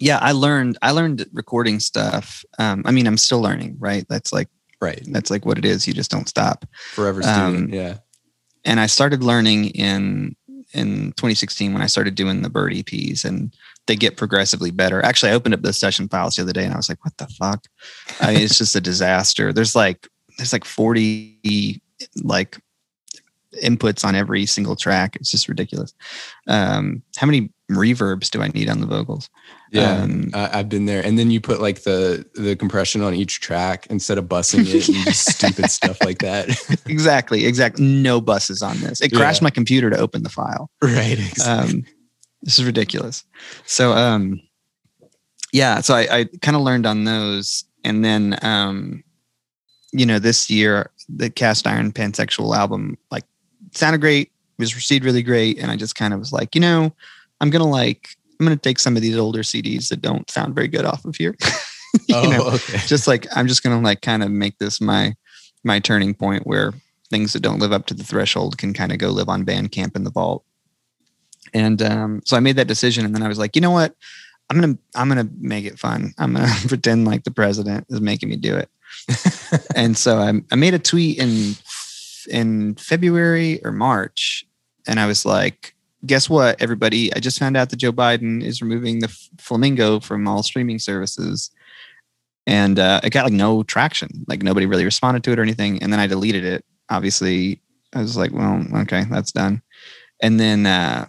[0.00, 2.44] yeah, I learned, I learned recording stuff.
[2.58, 4.06] Um, I mean, I'm still learning, right?
[4.08, 4.48] That's like,
[4.80, 5.02] right.
[5.06, 5.86] That's like what it is.
[5.86, 6.64] You just don't stop.
[6.92, 7.56] Forever student.
[7.56, 7.98] Um, yeah
[8.64, 10.36] and I started learning in
[10.72, 13.54] in 2016 when I started doing the bird EPs and
[13.86, 15.04] they get progressively better.
[15.04, 17.16] Actually, I opened up the session files the other day and I was like, what
[17.16, 17.66] the fuck?
[18.20, 19.52] I mean, it's just a disaster.
[19.52, 21.80] There's like there's like 40
[22.22, 22.58] like
[23.62, 25.16] inputs on every single track.
[25.16, 25.94] It's just ridiculous.
[26.48, 29.30] Um, how many reverbs do I need on the vocals?
[29.74, 31.04] Yeah, um, I've been there.
[31.04, 34.88] And then you put like the the compression on each track instead of bussing it
[34.88, 36.48] and stupid stuff like that.
[36.86, 37.84] exactly, exactly.
[37.84, 39.00] No buses on this.
[39.00, 39.46] It crashed yeah.
[39.46, 40.70] my computer to open the file.
[40.80, 41.18] Right.
[41.18, 41.78] Exactly.
[41.78, 41.84] Um,
[42.42, 43.24] this is ridiculous.
[43.66, 44.40] So, um,
[45.52, 45.80] yeah.
[45.80, 49.02] So I, I kind of learned on those, and then, um,
[49.92, 53.24] you know, this year the Cast Iron Pansexual album like
[53.72, 56.94] sounded great, was received really great, and I just kind of was like, you know,
[57.40, 60.54] I'm gonna like I'm going to take some of these older CDs that don't sound
[60.54, 61.36] very good off of here.
[62.08, 62.78] you oh, know, okay.
[62.86, 65.14] just like I'm just going to like kind of make this my
[65.62, 66.72] my turning point where
[67.10, 69.96] things that don't live up to the threshold can kind of go live on Bandcamp
[69.96, 70.44] in the vault.
[71.52, 73.94] And um, so I made that decision, and then I was like, you know what?
[74.50, 76.12] I'm gonna I'm gonna make it fun.
[76.18, 78.68] I'm gonna pretend like the president is making me do it.
[79.76, 81.54] and so I, I made a tweet in
[82.28, 84.44] in February or March,
[84.86, 85.74] and I was like,
[86.06, 87.12] guess what, everybody?
[87.14, 91.50] I just found out that Joe Biden is removing the Flamingo from all streaming services.
[92.46, 94.24] And uh, it got like no traction.
[94.28, 95.82] Like nobody really responded to it or anything.
[95.82, 96.64] And then I deleted it.
[96.90, 97.60] Obviously,
[97.94, 99.62] I was like, well, okay, that's done.
[100.20, 101.06] And then uh,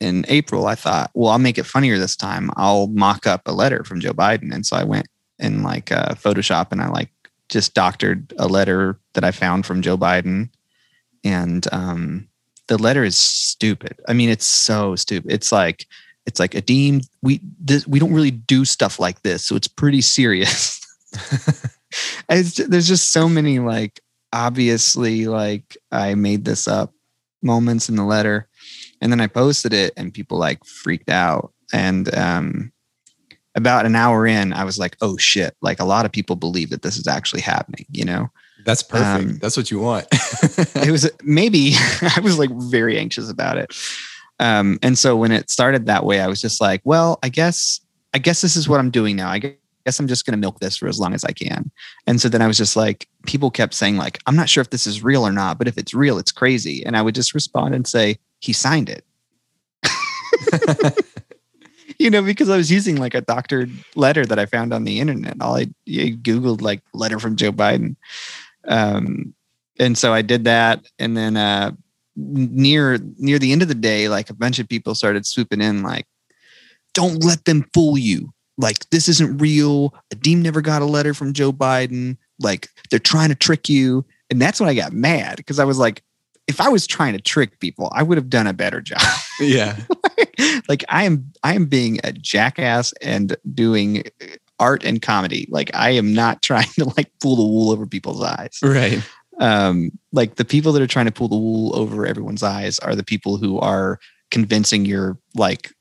[0.00, 2.50] in April, I thought, well, I'll make it funnier this time.
[2.56, 4.54] I'll mock up a letter from Joe Biden.
[4.54, 7.10] And so I went in like uh, Photoshop and I like
[7.48, 10.50] just doctored a letter that I found from Joe Biden.
[11.24, 12.28] And um,
[12.68, 14.00] the letter is stupid.
[14.08, 15.32] I mean, it's so stupid.
[15.32, 15.86] It's like
[16.26, 20.00] it's like Adeem, we this, we don't really do stuff like this, so it's pretty
[20.00, 20.80] serious.
[22.28, 24.00] it's, there's just so many like
[24.32, 26.92] obviously like I made this up
[27.42, 28.48] moments in the letter,
[29.00, 31.52] and then I posted it, and people like freaked out.
[31.72, 32.72] And um,
[33.54, 35.56] about an hour in, I was like, oh shit!
[35.62, 37.86] Like a lot of people believe that this is actually happening.
[37.90, 38.30] You know.
[38.66, 39.30] That's perfect.
[39.30, 40.08] Um, That's what you want.
[40.12, 43.74] it was maybe I was like very anxious about it.
[44.40, 47.80] Um, and so when it started that way, I was just like, well, I guess
[48.12, 49.28] I guess this is what I'm doing now.
[49.28, 51.70] I guess I'm just going to milk this for as long as I can.
[52.08, 54.70] And so then I was just like, people kept saying like, I'm not sure if
[54.70, 56.84] this is real or not, but if it's real, it's crazy.
[56.84, 59.04] And I would just respond and say, he signed it.
[61.98, 64.98] you know, because I was using like a doctored letter that I found on the
[64.98, 65.36] internet.
[65.40, 67.96] All I, I Googled like letter from Joe Biden.
[68.66, 69.34] Um,
[69.78, 71.72] and so I did that, and then uh,
[72.16, 75.82] near near the end of the day, like a bunch of people started swooping in,
[75.82, 76.06] like,
[76.94, 78.32] "Don't let them fool you!
[78.58, 79.94] Like this isn't real.
[80.14, 82.16] Adeem never got a letter from Joe Biden.
[82.40, 85.78] Like they're trying to trick you." And that's when I got mad because I was
[85.78, 86.02] like,
[86.46, 89.00] if I was trying to trick people, I would have done a better job.
[89.40, 89.76] Yeah.
[90.66, 94.04] like I am I am being a jackass and doing
[94.58, 95.46] art and comedy.
[95.50, 98.58] Like I am not trying to like pull the wool over people's eyes.
[98.62, 99.02] Right.
[99.38, 102.94] Um, like the people that are trying to pull the wool over everyone's eyes are
[102.94, 103.98] the people who are
[104.30, 105.72] convincing your like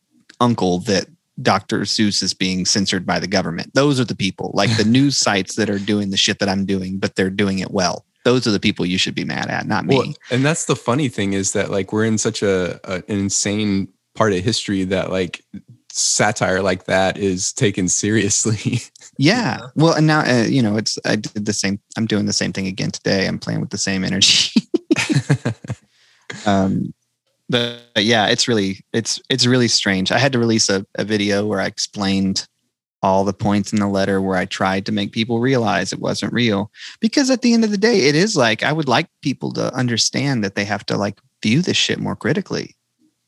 [0.41, 1.07] uncle that
[1.41, 1.81] Dr.
[1.81, 3.73] Seuss is being censored by the government.
[3.73, 6.65] Those are the people, like the news sites that are doing the shit that I'm
[6.65, 8.05] doing, but they're doing it well.
[8.23, 9.97] those are the people you should be mad at, not me.
[9.97, 13.03] Well, and that's the funny thing is that like we're in such a, a an
[13.07, 15.43] insane part of history that like
[15.95, 18.79] satire like that is taken seriously.
[19.17, 19.67] yeah.
[19.75, 21.79] Well, and now uh, you know it's I did the same.
[21.97, 23.27] I'm doing the same thing again today.
[23.27, 24.61] I'm playing with the same energy.
[26.45, 26.93] um,
[27.47, 30.11] but, but yeah, it's really it's it's really strange.
[30.11, 32.47] I had to release a, a video where I explained
[33.01, 36.33] all the points in the letter where I tried to make people realize it wasn't
[36.33, 36.71] real.
[36.99, 39.73] Because at the end of the day, it is like I would like people to
[39.73, 42.75] understand that they have to like view this shit more critically.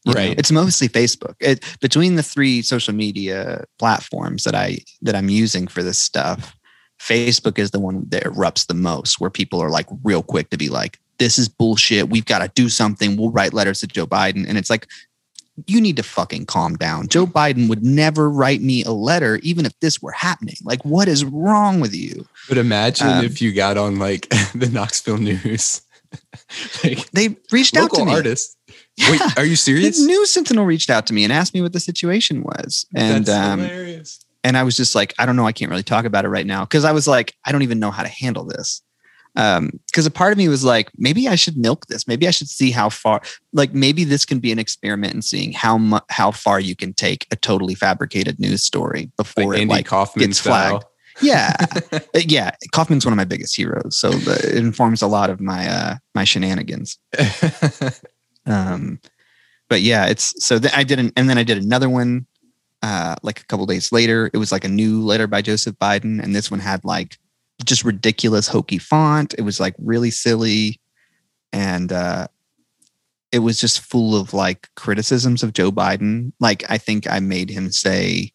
[0.07, 0.39] You know, Right.
[0.39, 1.35] it's mostly Facebook.
[1.39, 6.55] It, between the three social media platforms that I that I'm using for this stuff,
[6.99, 10.57] Facebook is the one that erupts the most, where people are like real quick to
[10.57, 12.09] be like, "This is bullshit.
[12.09, 13.17] We've got to do something.
[13.17, 14.87] We'll write letters to Joe Biden." And it's like,
[15.65, 17.07] you need to fucking calm down.
[17.07, 20.55] Joe Biden would never write me a letter, even if this were happening.
[20.63, 22.27] Like, what is wrong with you?
[22.47, 25.81] but imagine Um, if you got on like the Knoxville news.
[26.83, 28.11] like They reached out to me.
[29.05, 29.21] Artist.
[29.37, 29.99] Wait, are you serious?
[29.99, 30.07] The?
[30.07, 33.37] News Sentinel reached out to me and asked me what the situation was, and That's
[33.37, 34.23] um, hilarious.
[34.43, 36.45] and I was just like, I don't know, I can't really talk about it right
[36.45, 38.81] now because I was like, I don't even know how to handle this.
[39.35, 42.07] Um, because a part of me was like, maybe I should milk this.
[42.07, 43.21] Maybe I should see how far.
[43.53, 46.91] Like, maybe this can be an experiment in seeing how mu- how far you can
[46.93, 50.79] take a totally fabricated news story before Like it Andy like Kaufman gets style.
[50.79, 50.85] flagged.
[51.21, 51.53] Yeah,
[51.91, 52.51] Uh, yeah.
[52.73, 55.95] Kaufman's one of my biggest heroes, so the, it informs a lot of my uh
[56.15, 56.97] my shenanigans.
[58.47, 58.99] Um,
[59.69, 62.25] but yeah, it's so th- I did an, and then I did another one
[62.81, 64.29] uh, like a couple days later.
[64.33, 67.17] It was like a new letter by Joseph Biden, and this one had like
[67.65, 69.33] just ridiculous hokey font.
[69.37, 70.79] It was like really silly,
[71.51, 72.27] and uh,
[73.31, 76.31] it was just full of like criticisms of Joe Biden.
[76.39, 78.31] Like I think I made him say.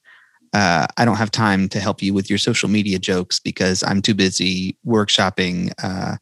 [0.54, 4.02] Uh, I don't have time to help you with your social media jokes because I'm
[4.02, 6.16] too busy workshopping uh,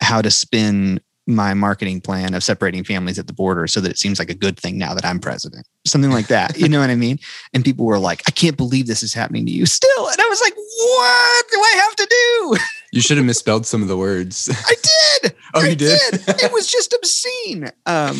[0.00, 3.98] how to spin my marketing plan of separating families at the border so that it
[3.98, 5.66] seems like a good thing now that I'm president.
[5.84, 6.56] Something like that.
[6.56, 7.18] You know what I mean?
[7.52, 10.08] And people were like, I can't believe this is happening to you still.
[10.08, 12.56] And I was like, what do I have to do?
[12.92, 14.48] you should have misspelled some of the words.
[14.50, 14.74] I
[15.22, 15.34] did.
[15.54, 15.98] Oh, I you did?
[16.12, 17.70] It was just obscene.
[17.86, 18.18] Um,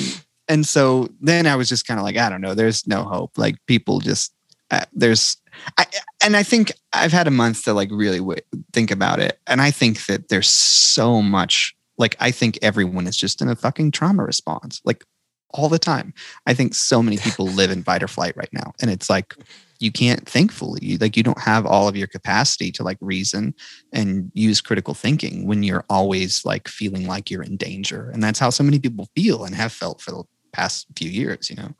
[0.48, 3.38] and so then I was just kind of like, I don't know, there's no hope.
[3.38, 4.32] Like people just,
[4.70, 5.36] uh, there's,
[5.78, 5.86] I,
[6.24, 8.40] and I think I've had a month to like really w-
[8.72, 9.38] think about it.
[9.46, 13.56] And I think that there's so much, like, I think everyone is just in a
[13.56, 15.04] fucking trauma response, like
[15.50, 16.12] all the time.
[16.46, 18.72] I think so many people live in fight or flight right now.
[18.80, 19.34] And it's like,
[19.78, 20.96] you can't think fully.
[20.98, 23.54] Like, you don't have all of your capacity to like reason
[23.92, 28.10] and use critical thinking when you're always like feeling like you're in danger.
[28.10, 31.50] And that's how so many people feel and have felt for the past few years,
[31.50, 31.74] you know?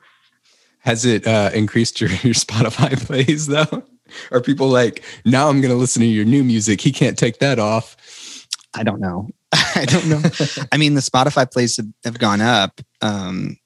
[0.81, 3.83] Has it uh, increased your, your Spotify plays though?
[4.31, 6.81] Are people like, now I'm going to listen to your new music.
[6.81, 7.97] He can't take that off.
[8.75, 9.29] I don't know.
[9.81, 10.23] I don't know.
[10.73, 13.59] I mean, the Spotify plays have, have gone up, um,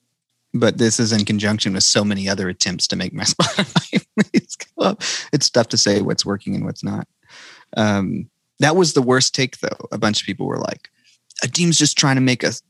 [0.52, 4.56] but this is in conjunction with so many other attempts to make my Spotify plays
[4.56, 5.02] go up.
[5.32, 7.06] It's tough to say what's working and what's not.
[7.76, 9.88] Um, that was the worst take, though.
[9.92, 10.90] A bunch of people were like,
[11.44, 12.62] "Adeem's just trying to make us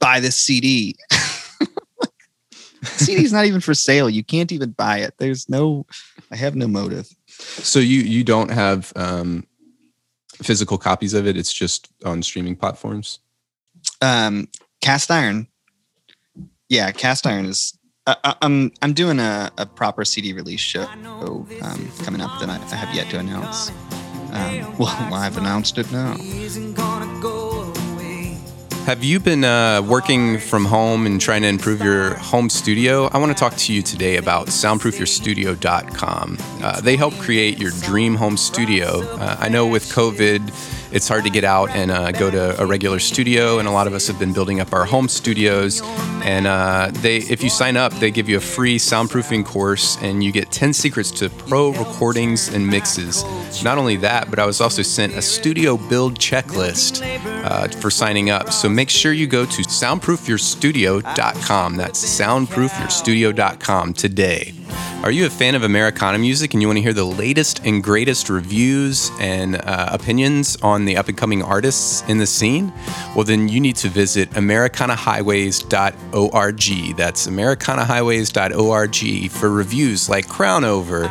[0.00, 0.96] buy this CD."
[2.84, 4.08] CD's not even for sale.
[4.08, 5.14] You can't even buy it.
[5.18, 5.86] There's no.
[6.30, 7.08] I have no motive.
[7.28, 9.46] So you you don't have um,
[10.42, 11.36] physical copies of it.
[11.36, 13.20] It's just on streaming platforms.
[14.02, 14.48] um
[14.80, 15.46] cast iron
[16.68, 20.82] yeah cast iron is I, I- i'm i'm doing a, a proper cd release show
[21.62, 23.70] um, coming up that I, I have yet to announce
[24.32, 26.14] um, well i've announced it now
[28.86, 33.06] Have you been uh, working from home and trying to improve your home studio?
[33.06, 36.38] I want to talk to you today about soundproofyourstudio.com.
[36.62, 39.00] Uh, they help create your dream home studio.
[39.00, 42.66] Uh, I know with COVID, it's hard to get out and uh, go to a
[42.66, 45.82] regular studio, and a lot of us have been building up our home studios.
[46.24, 50.24] And uh, they, if you sign up, they give you a free soundproofing course, and
[50.24, 53.24] you get 10 secrets to pro recordings and mixes.
[53.62, 57.02] Not only that, but I was also sent a studio build checklist
[57.44, 58.52] uh, for signing up.
[58.52, 61.76] So make sure you go to soundproofyourstudio.com.
[61.76, 64.54] That's soundproofyourstudio.com today.
[65.02, 67.82] Are you a fan of Americana music and you want to hear the latest and
[67.82, 72.72] greatest reviews and uh, opinions on the up and coming artists in the scene?
[73.14, 76.96] Well, then you need to visit AmericanaHighways.org.
[76.96, 81.04] That's AmericanaHighways.org for reviews like Crown Over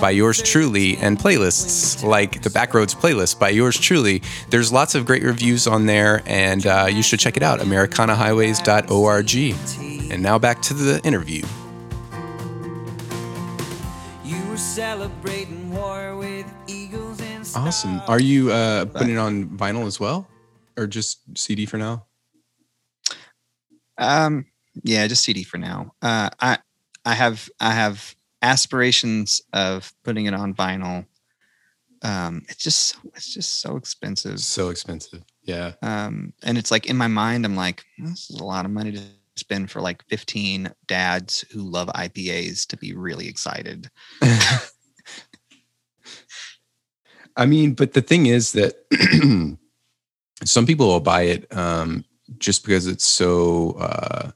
[0.00, 4.22] by yours truly and playlists like the Backroads playlist by yours truly.
[4.50, 7.60] There's lots of great reviews on there, and uh, you should check it out.
[7.60, 10.10] AmericanaHighways.org.
[10.10, 11.44] And now back to the interview.
[14.56, 18.00] You were celebrating war with eagles and Awesome.
[18.08, 20.26] Are you uh, putting it on vinyl as well?
[20.78, 22.06] or just CD for now?
[23.98, 24.46] Um,
[24.82, 25.92] yeah, just CD for now.
[26.00, 26.56] Uh, I
[27.04, 31.04] I have I have aspirations of putting it on vinyl.
[32.00, 34.40] Um, it's just it's just so expensive.
[34.40, 35.22] So expensive.
[35.42, 35.72] Yeah.
[35.82, 38.92] Um, and it's like in my mind, I'm like, this is a lot of money
[38.92, 39.02] to
[39.36, 43.90] spend for like 15 dads who love IPAs to be really excited.
[47.36, 48.74] I mean, but the thing is that
[50.44, 52.04] some people will buy it um,
[52.38, 54.30] just because it's so uh,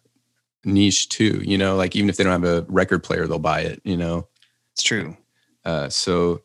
[0.64, 1.40] niche too.
[1.44, 3.80] You know, like even if they don't have a record player, they'll buy it.
[3.84, 4.28] You know,
[4.74, 5.16] It's true.
[5.64, 6.42] uh, so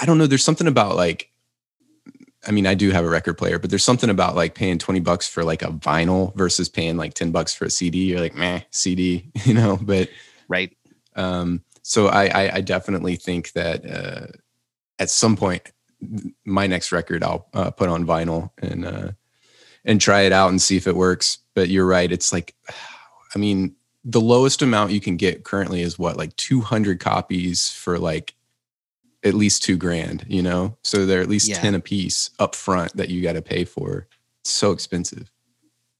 [0.00, 0.26] I don't know.
[0.26, 1.27] There's something about like,
[2.46, 5.00] I mean, I do have a record player, but there's something about like paying 20
[5.00, 8.04] bucks for like a vinyl versus paying like 10 bucks for a CD.
[8.04, 10.08] You're like, meh, CD, you know, but
[10.48, 10.74] Right.
[11.16, 14.26] um, so I, I, I definitely think that uh,
[14.98, 15.72] at some point,
[16.44, 19.12] my next record I'll uh, put on vinyl and uh,
[19.84, 21.38] and try it out and see if it works.
[21.54, 22.54] But you're right; it's like,
[23.34, 23.74] I mean,
[24.04, 28.34] the lowest amount you can get currently is what, like 200 copies for like
[29.24, 30.24] at least two grand.
[30.28, 31.60] You know, so they're at least Yeah.
[31.60, 34.06] 10 a piece up front that you got to pay for.
[34.40, 35.30] It's so expensive.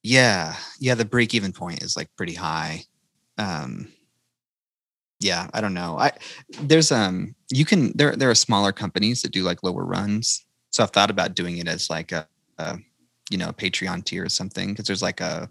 [0.02, 0.56] Yeah.
[0.78, 0.94] Yeah.
[0.94, 2.84] The break even point is like pretty high.
[3.36, 3.88] Um,
[5.20, 5.98] yeah, I don't know.
[5.98, 6.12] I
[6.60, 10.44] there's um you can there there are smaller companies that do like lower runs.
[10.70, 12.78] So I've thought about doing it as like a, a
[13.30, 15.50] you know a Patreon tier or something because there's like a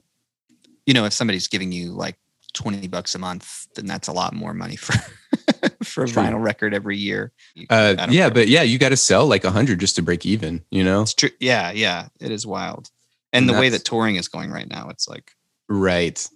[0.86, 2.18] you know if somebody's giving you like
[2.58, 4.94] 20 bucks a month then that's a lot more money for
[5.84, 6.24] for a True.
[6.24, 7.32] vinyl record every year.
[7.70, 8.32] Uh, yeah, care.
[8.32, 10.64] but yeah, you got to sell like a hundred just to break even.
[10.72, 11.30] You know, It's true.
[11.40, 12.90] Yeah, yeah, it is wild.
[13.32, 15.34] And, And the way that touring is going right now, it's like
[15.70, 16.28] right?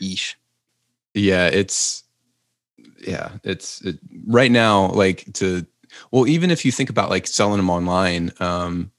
[0.00, 0.34] yeesh.
[1.14, 2.04] yeah it's
[3.00, 5.66] yeah it's it, right now like to
[6.12, 8.90] well even if you think about like selling them online um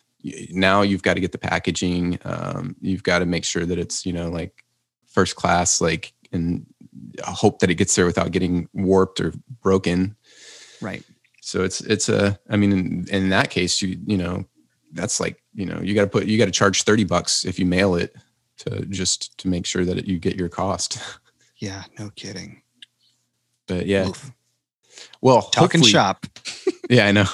[0.52, 4.06] now you've got to get the packaging um you've got to make sure that it's
[4.06, 4.64] you know like
[5.08, 6.66] first class like and
[7.24, 10.16] hope that it gets there without getting warped or broken
[10.82, 11.04] Right.
[11.42, 14.46] so it's it's a i mean in, in that case you you know
[14.94, 17.60] that's like you know you got to put you got to charge 30 bucks if
[17.60, 18.16] you mail it
[18.60, 21.00] to just to make sure that it, you get your cost
[21.58, 22.62] Yeah, no kidding.
[23.68, 24.32] but yeah Oof.
[25.22, 26.26] well Talking hopefully- shop.
[26.90, 27.26] Yeah, I know.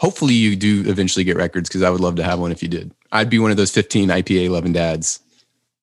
[0.00, 2.68] Hopefully, you do eventually get records because I would love to have one if you
[2.68, 2.92] did.
[3.12, 5.20] I'd be one of those 15 IPA loving dads.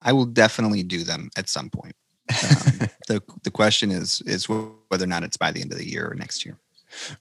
[0.02, 1.96] I will definitely do them at some point.
[2.42, 5.88] Um, the the question is is whether or not it's by the end of the
[5.88, 6.58] year or next year.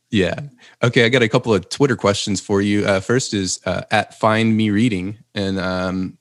[0.10, 0.40] Yeah.
[0.84, 1.06] Okay.
[1.06, 2.86] I got a couple of Twitter questions for you.
[2.86, 6.18] Uh, first is uh, at Find Me Reading, and um,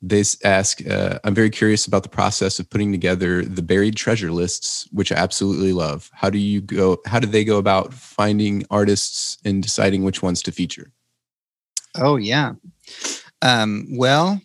[0.00, 4.30] they ask, uh, "I'm very curious about the process of putting together the buried treasure
[4.30, 6.10] lists, which I absolutely love.
[6.12, 6.98] How do you go?
[7.06, 10.92] How do they go about finding artists and deciding which ones to feature?"
[11.96, 12.54] Oh yeah.
[13.42, 14.40] Um, well,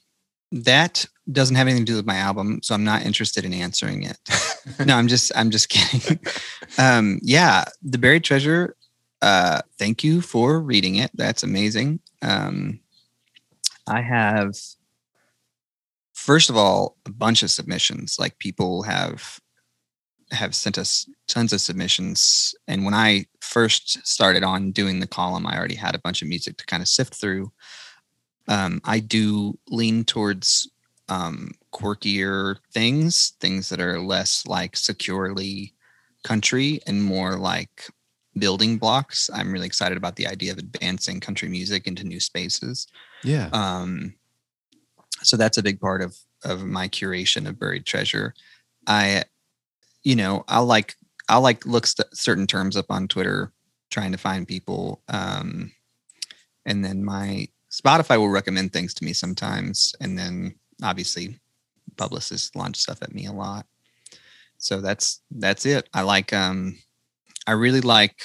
[0.52, 4.04] that doesn't have anything to do with my album, so I'm not interested in answering
[4.04, 4.18] it.
[4.86, 6.20] no, I'm just I'm just kidding.
[6.78, 8.76] um, yeah, the buried treasure.
[9.22, 11.12] Uh, thank you for reading it.
[11.14, 12.00] That's amazing.
[12.22, 12.80] Um,
[13.88, 14.54] I have,
[16.14, 18.18] first of all, a bunch of submissions.
[18.20, 19.40] Like people have
[20.32, 25.48] have sent us tons of submissions, and when I first started on doing the column,
[25.48, 27.52] I already had a bunch of music to kind of sift through.
[28.48, 30.70] Um, I do lean towards
[31.10, 35.74] um, quirkier things, things that are less like securely
[36.24, 37.90] country and more like
[38.38, 39.30] building blocks.
[39.34, 42.88] I'm really excited about the idea of advancing country music into new spaces.
[43.24, 43.50] Yeah.
[43.52, 44.16] Um,
[45.24, 48.34] so that's a big part of of my curation of buried treasure.
[48.86, 49.24] I,
[50.04, 50.96] you know, I'll like
[51.30, 53.52] I'll like look st- certain terms up on Twitter,
[53.90, 55.72] trying to find people, um,
[56.66, 61.40] and then my Spotify will recommend things to me sometimes, and then obviously
[61.96, 63.66] publicists launch stuff at me a lot.
[64.58, 65.88] So that's that's it.
[65.94, 66.78] I like um,
[67.46, 68.20] I really like.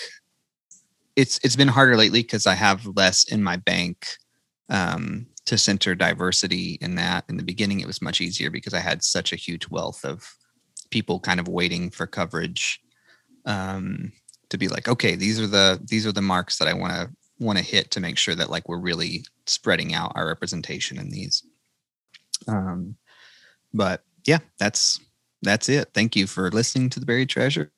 [1.17, 4.07] It's it's been harder lately because I have less in my bank
[4.71, 7.25] um, to center diversity in that.
[7.29, 10.27] In the beginning, it was much easier because I had such a huge wealth of
[10.91, 12.81] people kind of waiting for coverage
[13.45, 14.13] um,
[14.49, 17.11] to be like, okay, these are the these are the marks that I want to
[17.39, 21.11] want to hit to make sure that like we're really spreading out our representation in
[21.11, 21.43] these.
[22.49, 22.97] Um,
[23.73, 25.01] but yeah, that's
[25.43, 25.89] that's it.
[25.95, 27.73] Thank you for listening to the Buried Treasure.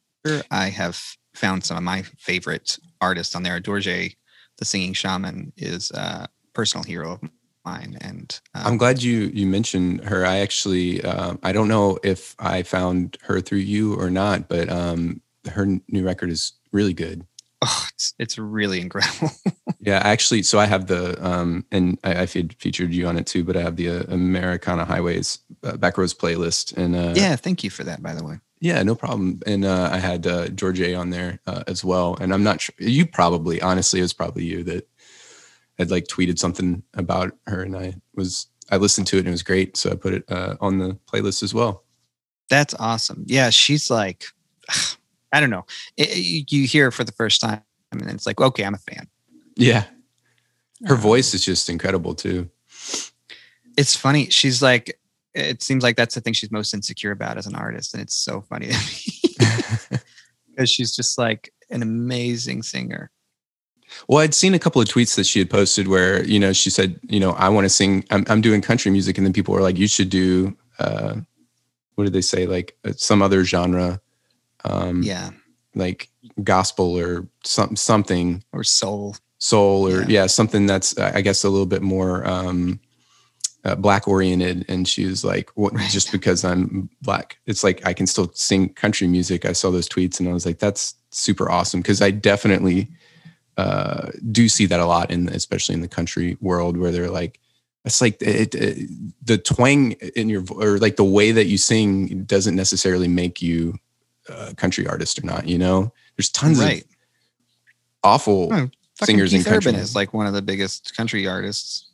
[0.50, 1.00] I have
[1.34, 3.60] found some of my favorite artists on there.
[3.60, 4.14] Dorje,
[4.58, 7.20] the singing shaman, is a personal hero of
[7.64, 10.24] mine, and um, I'm glad you you mentioned her.
[10.24, 14.68] I actually um, I don't know if I found her through you or not, but
[14.70, 17.26] um, her new record is really good.
[17.64, 19.30] Oh, it's it's really incredible.
[19.80, 23.26] Yeah, actually, so I have the um, and I, I feed, featured you on it
[23.26, 27.62] too, but I have the uh, Americana Highways uh, Backroads playlist, and uh, yeah, thank
[27.62, 28.38] you for that, by the way.
[28.60, 29.42] yeah, no problem.
[29.46, 32.62] And uh, I had uh, George A on there uh, as well, and I'm not
[32.62, 34.88] sure you probably, honestly, it was probably you that
[35.76, 39.32] had like tweeted something about her, and I was I listened to it and it
[39.32, 41.84] was great, so I put it uh, on the playlist as well.
[42.48, 43.24] That's awesome.
[43.26, 44.24] Yeah, she's like,
[45.34, 45.66] I don't know.
[45.96, 47.62] It- it- you- you hear her for the first time,
[47.92, 49.08] and then it's like, okay, I'm a fan.
[49.56, 49.84] Yeah,
[50.86, 52.50] her voice is just incredible too.
[53.76, 54.30] It's funny.
[54.30, 54.98] She's like,
[55.34, 58.16] it seems like that's the thing she's most insecure about as an artist, and it's
[58.16, 58.68] so funny
[60.50, 63.10] because she's just like an amazing singer.
[64.08, 66.70] Well, I'd seen a couple of tweets that she had posted where, you know, she
[66.70, 69.18] said, you know, I want to sing, I'm, I'm doing country music.
[69.18, 71.16] And then people were like, you should do, uh,
[71.94, 72.46] what did they say?
[72.46, 74.00] Like uh, some other genre,
[74.64, 75.30] um, Yeah,
[75.74, 76.08] like
[76.42, 79.16] gospel or some, something or soul.
[79.38, 80.06] soul or Yeah.
[80.08, 82.80] yeah, something that's, I guess, a little bit more, um,
[83.64, 84.64] uh, black oriented.
[84.68, 85.90] And she was like, what, Right.
[85.90, 89.44] just because I'm black, it's like, I can still sing country music.
[89.44, 91.82] I saw those tweets and I was like, that's super awesome.
[91.82, 92.90] Cause I definitely,
[93.56, 97.38] uh, do see that a lot in especially in the country world where they're like
[97.84, 98.88] it's like it, it,
[99.24, 103.78] the twang in your or like the way that you sing doesn't necessarily make you
[104.28, 106.82] a country artist or not you know there's tons right.
[106.82, 106.88] of
[108.02, 108.68] awful Oh,
[109.02, 111.86] singers in Keith country Urban is like one of the biggest country artists.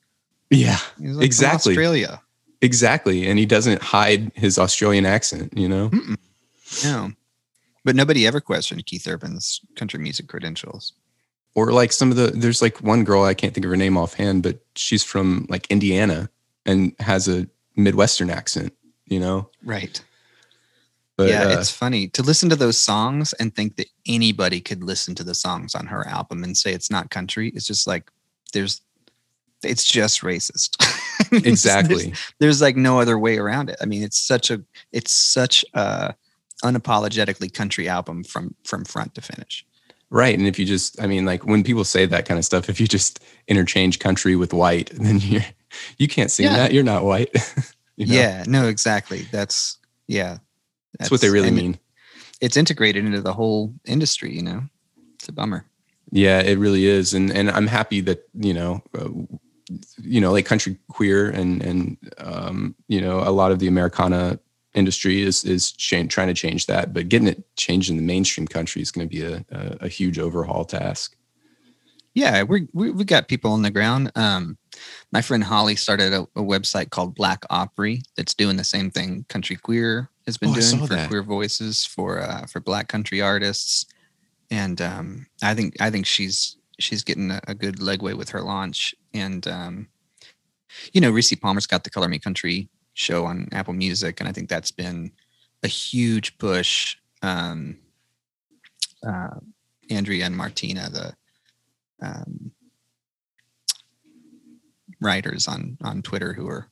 [0.51, 1.73] yeah He's like from Exactly.
[1.73, 2.21] Australia.
[2.61, 6.17] exactly and he doesn't hide his australian accent you know Mm-mm.
[6.85, 7.11] No,
[7.85, 10.93] but nobody ever questioned Keith Urban's country music credentials.
[11.57, 13.97] or like some of the there's like one girl i can't think of her name
[13.97, 16.29] offhand but she's from like indiana
[16.67, 18.73] and has a midwestern accent
[19.07, 20.03] you know Right.
[21.21, 24.83] But yeah, uh, it's funny to listen to those songs and think that anybody could
[24.83, 27.51] listen to the songs on her album and say it's not country.
[27.55, 28.11] It's just like
[28.55, 28.81] there's
[29.63, 30.77] it's just racist.
[31.33, 33.77] Exactly there's, there's like no other way around it.
[33.83, 36.15] I mean, it's such a it's such a
[36.65, 39.67] unapologetically country album from from front to finish.
[40.09, 40.37] Right.
[40.37, 42.81] And if you just, I mean, like when people say that kind of stuff, if
[42.81, 45.45] you just interchange country with white, then you're,
[45.99, 46.57] you can't sing Yeah.
[46.57, 46.73] that.
[46.73, 47.31] You're not white.
[47.97, 48.15] You know?
[48.15, 49.27] Yeah, no, exactly.
[49.31, 49.77] That's
[50.09, 50.39] yeah.
[50.99, 51.79] That's what they really mean.
[52.41, 54.63] It's integrated into the whole industry, you know.
[55.15, 55.67] It's a bummer.
[56.11, 57.15] Yeah, it really is.
[57.15, 59.09] And, and I'm happy that, you know, uh,
[60.03, 64.41] you know, like country queer and, and, um, you know, a lot of the Americana
[64.75, 68.49] industry is, is cha- trying to change that, but getting it changed in the mainstream
[68.49, 71.17] country is going to be a, a, a huge overhaul task.
[72.15, 74.11] Yeah, we're, we we got people on the ground.
[74.17, 74.59] Um,
[75.13, 79.25] my friend Holly started a, a website called Black Opry that's doing the same thing
[79.29, 81.09] Country Queer has been Oh, doing for that.
[81.09, 83.87] queer voices for uh, for Black country artists,
[84.51, 88.41] and um, I think I think she's she's getting a, a good legway with her
[88.43, 88.95] launch.
[89.13, 89.89] And um,
[90.93, 94.33] you know, Rissi Palmer's got the Color Me Country show on Apple Music, and I
[94.33, 95.13] think that's been
[95.63, 96.97] a huge push.
[97.23, 97.79] Um,
[99.07, 99.39] uh,
[99.91, 101.15] Andrea and Martina, the
[102.07, 102.53] um,
[105.01, 106.69] writers on on Twitter who are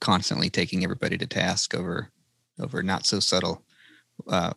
[0.00, 2.10] constantly taking everybody to task over
[2.62, 3.64] over not so subtle
[4.28, 4.52] uh,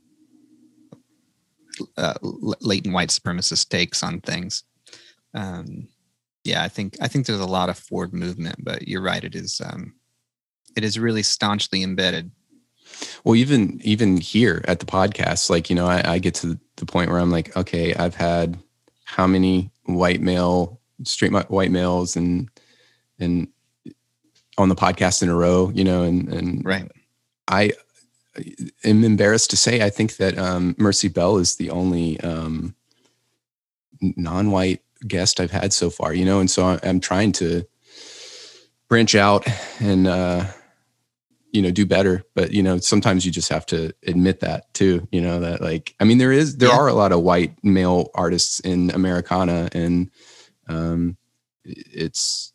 [1.97, 4.63] uh, latent white supremacist takes on things.
[5.33, 5.87] Um,
[6.43, 9.23] yeah, I think I think there's a lot of forward movement, but you're right.
[9.23, 9.95] It is um,
[10.75, 12.31] it is really staunchly embedded.
[13.23, 16.85] Well, even even here at the podcast, like you know, I, I get to the
[16.85, 18.57] point where I'm like, okay, I've had
[19.05, 22.49] how many white male, straight white males, and
[23.19, 23.47] and
[24.57, 26.89] on the podcast in a row, you know, and and Right.
[27.47, 27.71] I
[28.83, 32.75] am embarrassed to say I think that um, Mercy Bell is the only um,
[34.01, 37.63] non-white guest I've had so far, you know, and so I'm trying to
[38.87, 39.47] branch out
[39.79, 40.45] and uh,
[41.51, 42.23] you know do better.
[42.35, 45.07] But you know, sometimes you just have to admit that too.
[45.11, 46.77] You know that like I mean there is there Yeah.
[46.77, 50.11] are a lot of white male artists in Americana, and
[50.67, 51.17] um,
[51.63, 52.53] it's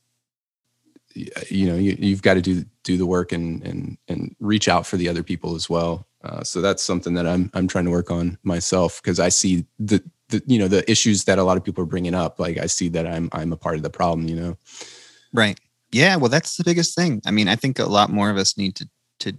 [1.15, 4.87] you know you, you've got to do do the work and and and reach out
[4.87, 7.91] for the other people as well uh, so that's something that i'm i'm trying to
[7.91, 11.57] work on myself because i see the the you know the issues that a lot
[11.57, 13.91] of people are bringing up like i see that i'm i'm a part of the
[13.91, 14.57] problem you know
[15.33, 15.59] Right.
[15.93, 16.17] Yeah.
[16.17, 17.21] Well, that's the biggest thing.
[17.27, 18.89] I mean, I think a lot more of us need to
[19.21, 19.33] to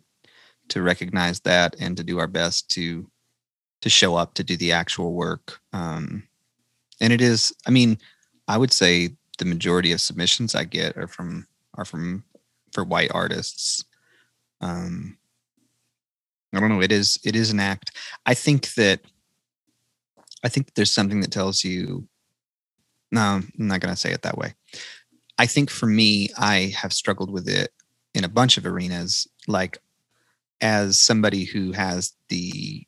[0.69, 3.09] to recognize that and to do our best to
[3.81, 5.59] to show up to do the actual work.
[5.73, 6.27] Um,
[6.99, 7.53] and it is.
[7.67, 7.97] I mean,
[8.47, 12.23] I would say the majority of submissions I get are from are from
[12.73, 13.83] for white artists.
[14.61, 15.17] Um,
[16.53, 16.81] I don't know.
[16.81, 17.91] It is it is an act.
[18.25, 19.01] I think that
[20.43, 22.07] I think there's something that tells you
[23.11, 24.53] No, I'm not going to say it that way.
[25.37, 27.71] I think for me, I have struggled with it
[28.13, 29.27] in a bunch of arenas.
[29.47, 29.79] Like
[30.61, 32.85] as somebody who has the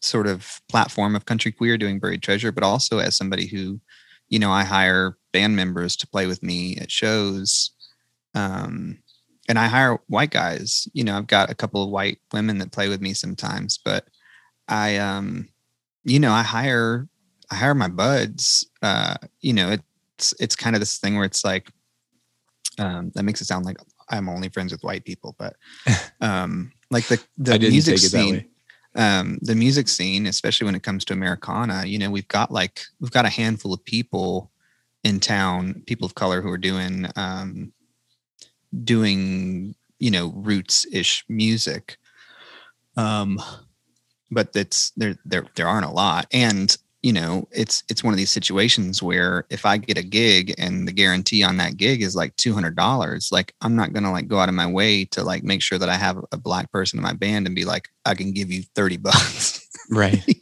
[0.00, 3.80] sort of platform of country queer doing buried treasure, but also as somebody who,
[4.28, 7.70] you know, I hire band members to play with me at shows.
[8.36, 8.98] Um,
[9.48, 10.86] and I hire white guys.
[10.92, 14.06] You know, I've got a couple of white women that play with me sometimes, but
[14.68, 15.48] I, um,
[16.04, 17.08] you know, I hire,
[17.50, 18.68] I hire my buds.
[18.82, 21.70] Uh, you know, it's it's kind of this thing where it's like,
[22.78, 23.78] um, that makes it sound like
[24.10, 25.56] I'm only friends with white people, but
[26.20, 28.46] um, like the the music scene,
[28.96, 32.82] um, the music scene, especially when it comes to Americana, you know, we've got like
[33.00, 34.50] we've got a handful of people
[35.04, 37.72] in town, people of color who are doing um,
[38.84, 41.96] doing you know roots ish music.
[42.96, 43.40] Um,
[44.30, 48.18] but that's there there there aren't a lot, and you know it's it's one of
[48.18, 52.16] these situations where if i get a gig and the guarantee on that gig is
[52.16, 55.62] like $200 like i'm not gonna like go out of my way to like make
[55.62, 58.32] sure that i have a black person in my band and be like i can
[58.32, 59.62] give you 30 bucks.
[59.90, 60.22] Right.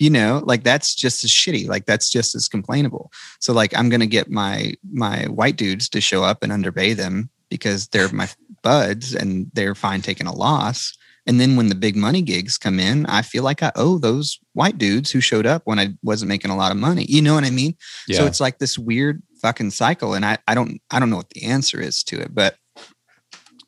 [0.00, 1.66] You know like that's just as shitty.
[1.66, 3.10] Like that's just as complainable.
[3.40, 7.28] So like i'm gonna get my my white dudes to show up and underpay them
[7.48, 8.28] because they're my
[8.62, 10.96] buds and they're fine taking a loss
[11.28, 14.38] and then when the big money gigs come in, I feel like I owe those
[14.54, 17.04] white dudes who showed up when I wasn't making a lot of money.
[17.06, 17.76] You know what I mean?
[18.08, 18.16] Yeah.
[18.16, 20.14] So it's like this weird fucking cycle.
[20.14, 22.56] And I, I don't I don't know what the answer is to it, but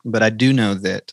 [0.06, 1.12] but I do know that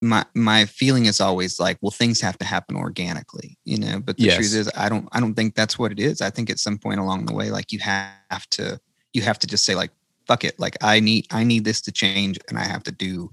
[0.00, 4.00] my my feeling is always like, well, things have to happen organically, you know.
[4.00, 4.36] But the yes.
[4.36, 6.22] truth is I don't I don't think that's what it is.
[6.22, 8.80] I think at some point along the way, like you have to
[9.12, 9.90] you have to just say, like,
[10.30, 10.60] fuck it.
[10.60, 13.32] Like I need I need this to change and I have to do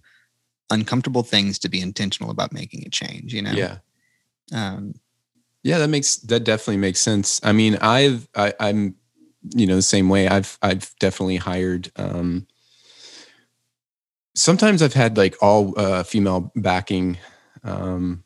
[0.72, 3.52] uncomfortable things to be intentional about making a change you know?
[3.52, 3.78] Yeah.
[4.52, 4.96] Um
[5.64, 7.40] yeah that makes that definitely makes sense.
[7.44, 8.96] I mean i've I, i'm
[9.56, 10.28] you know the same way.
[10.28, 12.48] I've i've definitely hired um
[14.36, 17.18] sometimes i've had like all uh female backing
[17.64, 18.24] um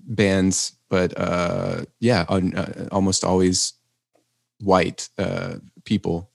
[0.00, 3.74] bands but uh yeah on, uh, almost always
[4.60, 5.54] white uh
[5.84, 6.28] people.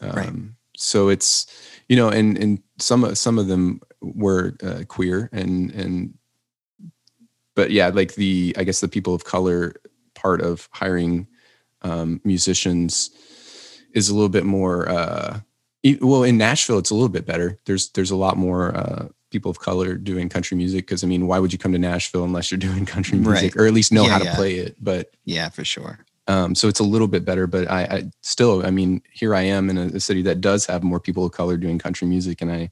[0.00, 0.61] Um right.
[0.82, 1.46] So it's
[1.88, 6.14] you know and and some some of them were uh, queer and and
[7.54, 9.74] but yeah like the i guess the people of color
[10.14, 11.26] part of hiring
[11.82, 13.10] um, musicians
[13.94, 15.40] is a little bit more uh,
[16.00, 19.50] well in nashville it's a little bit better there's there's a lot more uh, people
[19.50, 22.50] of color doing country music because i mean why would you come to nashville unless
[22.50, 23.62] you're doing country music right.
[23.62, 24.34] or at least know yeah, how to yeah.
[24.34, 27.82] play it but yeah for sure um, so it's a little bit better but I,
[27.82, 31.00] I still i mean here i am in a, a city that does have more
[31.00, 32.70] people of color doing country music and i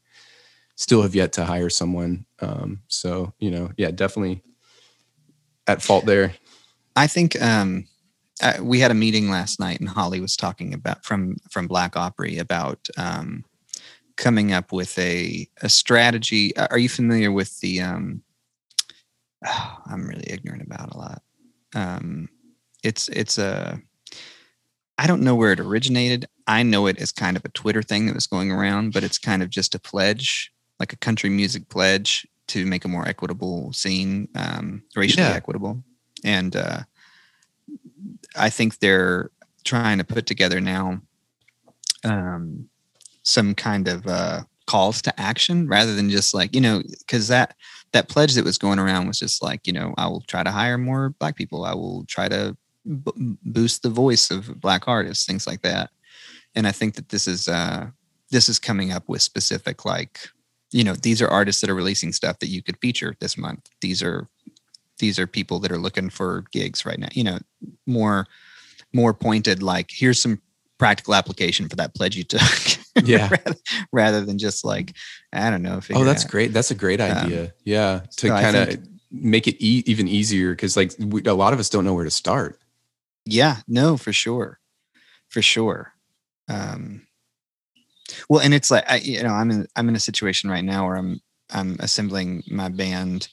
[0.80, 2.24] still have yet to hire someone.
[2.40, 4.42] Um, so you know, yeah, definitely
[5.66, 6.34] at fault there.
[6.96, 7.86] I think um,
[8.42, 11.96] uh, we had a meeting last night, and Holly was talking about from from Black
[11.96, 13.44] Opry about um,
[14.16, 16.56] coming up with a a strategy.
[16.56, 17.82] Are you familiar with the?
[17.82, 18.22] Um,
[19.46, 21.22] oh, I'm really ignorant about a lot.
[21.74, 22.30] Um,
[22.82, 23.80] it's it's a.
[24.98, 26.26] I don't know where it originated.
[26.46, 29.18] I know it as kind of a Twitter thing that was going around, but it's
[29.18, 33.72] kind of just a pledge like a country music pledge to make a more equitable
[33.72, 35.34] scene, um, racially yeah.
[35.34, 35.84] equitable.
[36.24, 36.80] And uh,
[38.34, 39.30] I think they're
[39.62, 41.00] trying to put together now
[42.02, 42.68] um,
[43.22, 47.54] some kind of uh, calls to action rather than just like you know because that
[47.92, 50.50] that pledge that was going around was just like you know I will try to
[50.50, 51.64] hire more black people.
[51.64, 52.56] I will try to
[52.90, 55.90] b- boost the voice of black artists, things like that.
[56.54, 57.86] And I think that this is uh,
[58.30, 60.18] this is coming up with specific like
[60.72, 63.68] you know these are artists that are releasing stuff that you could feature this month.
[63.80, 64.28] These are
[64.98, 67.38] these are people that are looking for gigs right now you know
[67.86, 68.26] more
[68.92, 70.40] more pointed like here's some
[70.78, 72.40] practical application for that pledge you took.
[73.04, 73.28] Yeah.
[73.30, 73.58] Rather,
[73.92, 74.94] rather, than just like
[75.32, 76.30] i don't know if it oh that's out.
[76.30, 76.52] great.
[76.52, 77.44] That's a great um, idea.
[77.44, 78.78] Um, yeah to so kind of
[79.12, 82.04] make it e- even easier because like we, a lot of us don't know where
[82.04, 82.59] to start
[83.30, 84.58] yeah no for sure
[85.28, 85.94] for sure
[86.48, 87.02] um
[88.28, 90.86] well, and it's like I, you know, I'm in I'm in a situation right now
[90.86, 91.20] where I'm
[91.50, 93.28] I'm assembling my band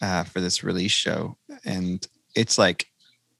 [0.00, 2.86] uh, for this release show, and it's like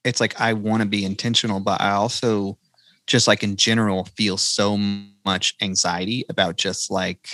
[0.05, 2.59] it's like I want to be intentional, but I also
[3.07, 4.77] just like in general feel so
[5.25, 7.29] much anxiety about just like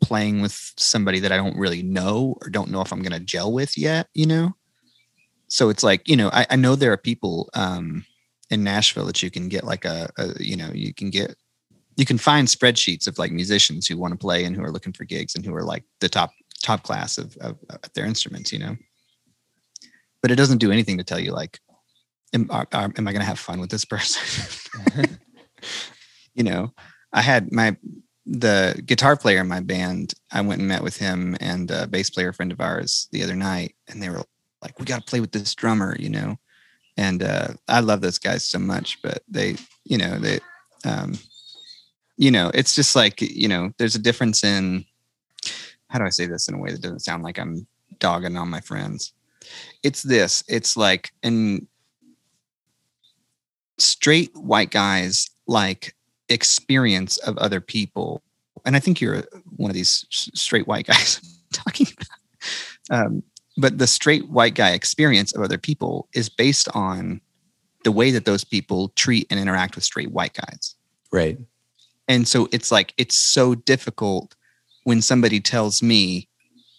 [0.00, 3.20] playing with somebody that I don't really know or don't know if I'm going to
[3.20, 4.52] gel with yet, you know?
[5.52, 8.04] So it's like, you know, I, I know there are people um,
[8.50, 11.36] in Nashville that you can get like a, a, you know, you can get
[11.96, 14.94] you can find spreadsheets of like musicians who want to play and who are looking
[14.94, 16.30] for gigs and who are like the top
[16.62, 18.76] top class of, of, of their instruments you know
[20.22, 21.58] but it doesn't do anything to tell you like
[22.32, 25.18] am, are, am I going to have fun with this person?
[26.34, 26.72] you know,
[27.12, 27.76] I had my
[28.24, 30.14] the guitar player in my band.
[30.30, 33.36] I went and met with him and a bass player friend of ours the other
[33.36, 34.24] night, and they were
[34.62, 36.38] like, "We got to play with this drummer," you know.
[36.96, 40.40] And uh, I love those guys so much, but they, you know, they,
[40.84, 41.18] um,
[42.16, 44.84] you know, it's just like you know, there's a difference in
[45.88, 47.66] how do I say this in a way that doesn't sound like I'm
[47.98, 49.12] dogging on my friends.
[49.82, 50.42] It's this.
[50.48, 51.66] It's like and
[53.78, 55.94] straight white guys like
[56.28, 58.22] experience of other people
[58.64, 59.24] and i think you're
[59.56, 61.20] one of these straight white guys
[61.52, 63.22] I'm talking about um,
[63.56, 67.20] but the straight white guy experience of other people is based on
[67.84, 70.76] the way that those people treat and interact with straight white guys.
[71.10, 71.38] Right.
[72.08, 74.34] and so it's like it's so difficult
[74.84, 76.28] when somebody tells me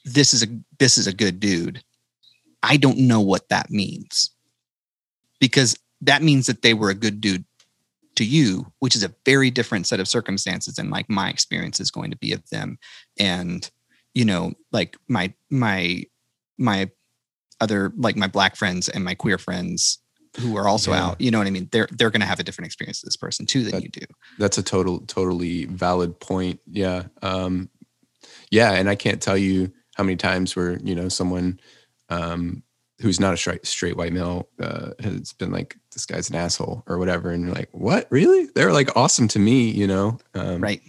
[0.05, 0.47] this is a
[0.79, 1.83] this is a good dude.
[2.63, 4.31] I don't know what that means.
[5.39, 7.45] Because that means that they were a good dude
[8.15, 11.89] to you which is a very different set of circumstances than like my experience is
[11.91, 12.77] going to be of them.
[13.19, 13.69] And
[14.13, 16.03] you know like my my
[16.57, 16.89] my
[17.61, 19.99] other like my black friends and my queer friends
[20.39, 21.05] who are also Yeah.
[21.05, 23.07] out you know what i mean they're they're going to have a different experience of
[23.07, 24.05] this person too than That- you do
[24.39, 26.59] That's a total, totally valid point.
[26.65, 27.03] Yeah.
[27.21, 27.69] Um,
[28.49, 28.71] yeah.
[28.73, 31.59] And I can't tell you how many times where, you know, someone
[32.09, 32.63] um,
[33.01, 36.83] who's not a straight, straight white male uh, has been like, this guy's an asshole
[36.87, 37.29] or whatever.
[37.31, 38.07] And you're like, what?
[38.09, 38.47] Really?
[38.55, 40.17] They're like awesome to me, you know?
[40.33, 40.81] Um, right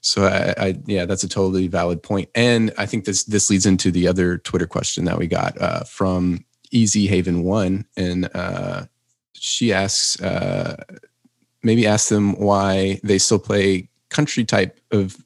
[0.00, 2.30] So I, I, yeah, that's a totally valid point.
[2.34, 5.84] And I think this this leads into the other Twitter question that we got uh,
[5.84, 8.84] from Easy Haven One, and uh,
[9.34, 10.76] she asks, uh,
[11.62, 15.16] maybe ask them why they still play country type of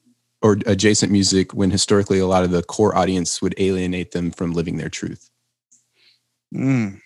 [0.41, 4.53] or adjacent music when historically a lot of the core audience would alienate them from
[4.53, 5.29] living their truth.
[6.53, 7.01] Mm.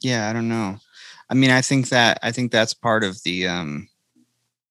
[0.00, 0.78] Yeah, I don't know.
[1.28, 3.88] I mean, I think that I think that's part of the um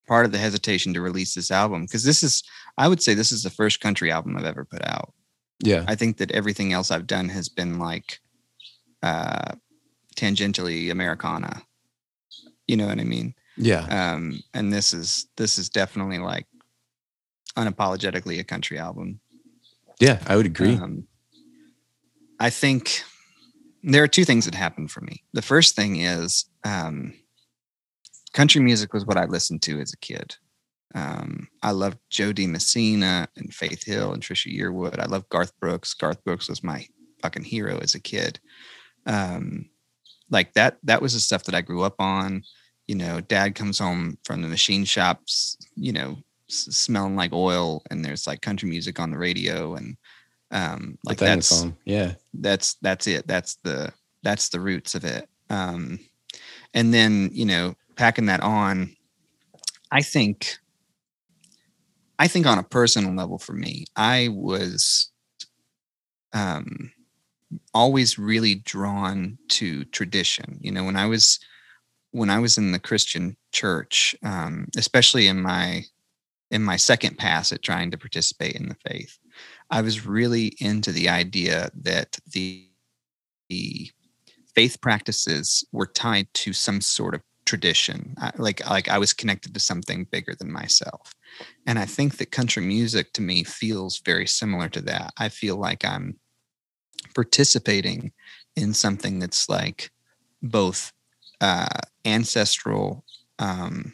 [0.08, 2.44] part of the hesitation to release this album because this is
[2.78, 5.14] I would say this is the first country album I've ever put out.
[5.64, 8.20] Yeah, I think that everything else I've done has been like
[9.04, 9.54] uh
[10.16, 11.62] tangentially Americana.
[12.68, 13.34] You know what I mean?
[13.58, 16.46] yeah, Um and this is this is definitely like
[17.56, 19.20] unapologetically a country album.
[20.00, 20.20] yeah.
[20.28, 20.76] I would agree.
[20.76, 21.08] Um,
[22.40, 23.02] I think
[23.84, 25.24] there are two things that happened for me.
[25.34, 27.14] The first thing is um,
[28.38, 30.36] country music was what I listened to as a kid.
[30.94, 32.46] Um, I loved Jo Dee.
[32.46, 35.00] Messina and Faith Hill and Trisha Yearwood.
[35.00, 35.96] I loved Garth Brooks.
[35.96, 36.86] Garth Brooks was my
[37.24, 38.40] fucking hero as a kid.
[39.08, 39.70] Um,
[40.30, 42.44] like that, that was the stuff that I grew up on.
[42.88, 46.18] You know, dad comes home from the machine shops, you know,
[46.48, 49.98] s- smelling like oil, and there's like country music on the radio, and
[50.52, 51.76] um, like that that's song.
[51.86, 56.00] Yeah, that's that's it that's the that's the roots of it um
[56.74, 58.96] and then you know packing that on
[59.92, 60.58] i think
[62.20, 65.12] i think on a personal level for me i was
[66.34, 66.92] um
[67.74, 70.60] always really drawn to tradition.
[70.62, 71.40] You know when i was
[72.12, 75.84] when i was in the christian church um especially in my
[76.52, 79.18] in my second pass at trying to participate in the faith
[79.70, 82.68] I was really into the idea that the,
[83.50, 83.92] the
[84.56, 88.14] faith practices were tied to some sort of tradition.
[88.20, 91.14] I, like like I was connected to something bigger than myself.
[91.66, 95.14] And I think that country music to me feels very similar to that.
[95.18, 96.20] I feel like I'm
[97.16, 98.12] participating
[98.56, 99.92] in something that's like
[100.44, 100.94] both
[101.42, 103.04] uh, ancestral,
[103.40, 103.94] um,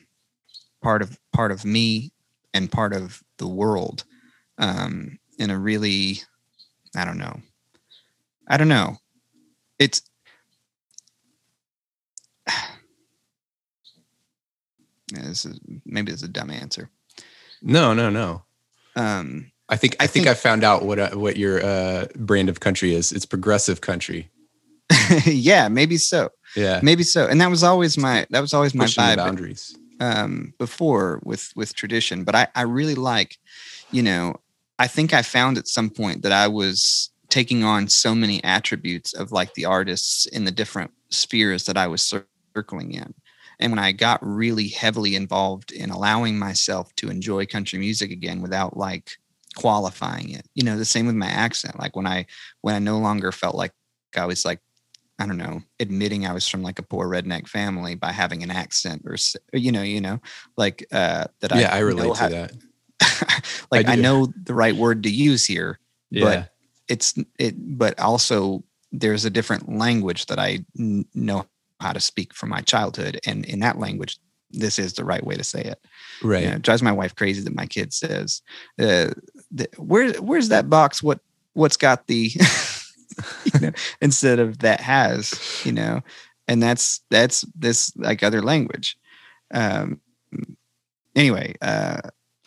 [0.81, 2.11] part of part of me,
[2.53, 4.03] and part of the world.
[4.57, 6.21] Um, in a really
[6.95, 7.39] i don't know
[8.47, 8.97] i don't know
[9.79, 10.01] it's
[15.11, 16.89] Yeah, this is maybe this is a dumb answer
[17.61, 18.43] no, no, no.
[18.95, 22.05] um I think I, I think, think- I found out what uh, what your uh,
[22.15, 23.11] brand of country is.
[23.13, 24.29] It's progressive country.
[25.25, 28.85] yeah maybe so Yeah, maybe so and that was always my that was always my
[28.85, 29.75] pushing vibe boundaries.
[29.99, 33.37] um, before with with tradition, but I I really like,
[33.91, 34.35] you know,
[34.77, 39.13] I think I found at some point that I was taking on so many attributes
[39.13, 42.13] of like the artists in the different spheres that I was
[42.53, 43.13] circling in.
[43.63, 48.41] And when I got really heavily involved in allowing myself to enjoy country music again
[48.41, 49.11] without like
[49.55, 51.79] qualifying it, you know, the same with my accent.
[51.79, 52.25] Like when I
[52.61, 53.71] when I no longer felt like
[54.17, 54.59] I was like
[55.17, 58.51] I don't know, admitting I was from like a poor redneck family by having an
[58.51, 59.15] accent or,
[59.53, 60.19] you know, you know,
[60.57, 61.51] like uh, that.
[61.55, 62.33] yeah, I know relate how- to
[62.99, 63.45] that.
[63.71, 64.01] like I, do.
[64.01, 66.49] know the right word to use here, Yeah, but
[66.89, 71.45] it's it, but also there's a different language that I n- know
[71.83, 74.17] how to speak from my childhood, and in that language,
[74.49, 75.79] this is the right way to say it.
[76.23, 76.43] Right.
[76.43, 78.41] You know, it drives my wife crazy that my kid says,
[78.79, 79.11] uh,
[79.51, 81.03] the, "Where where's that box?
[81.03, 81.19] What
[81.53, 82.31] what's got the?"
[83.53, 83.71] you know,
[84.01, 85.33] instead of that has,
[85.65, 86.01] you know,
[86.47, 88.97] and that's that's this like other language.
[89.53, 89.99] Um,
[91.15, 92.01] anyway, uh,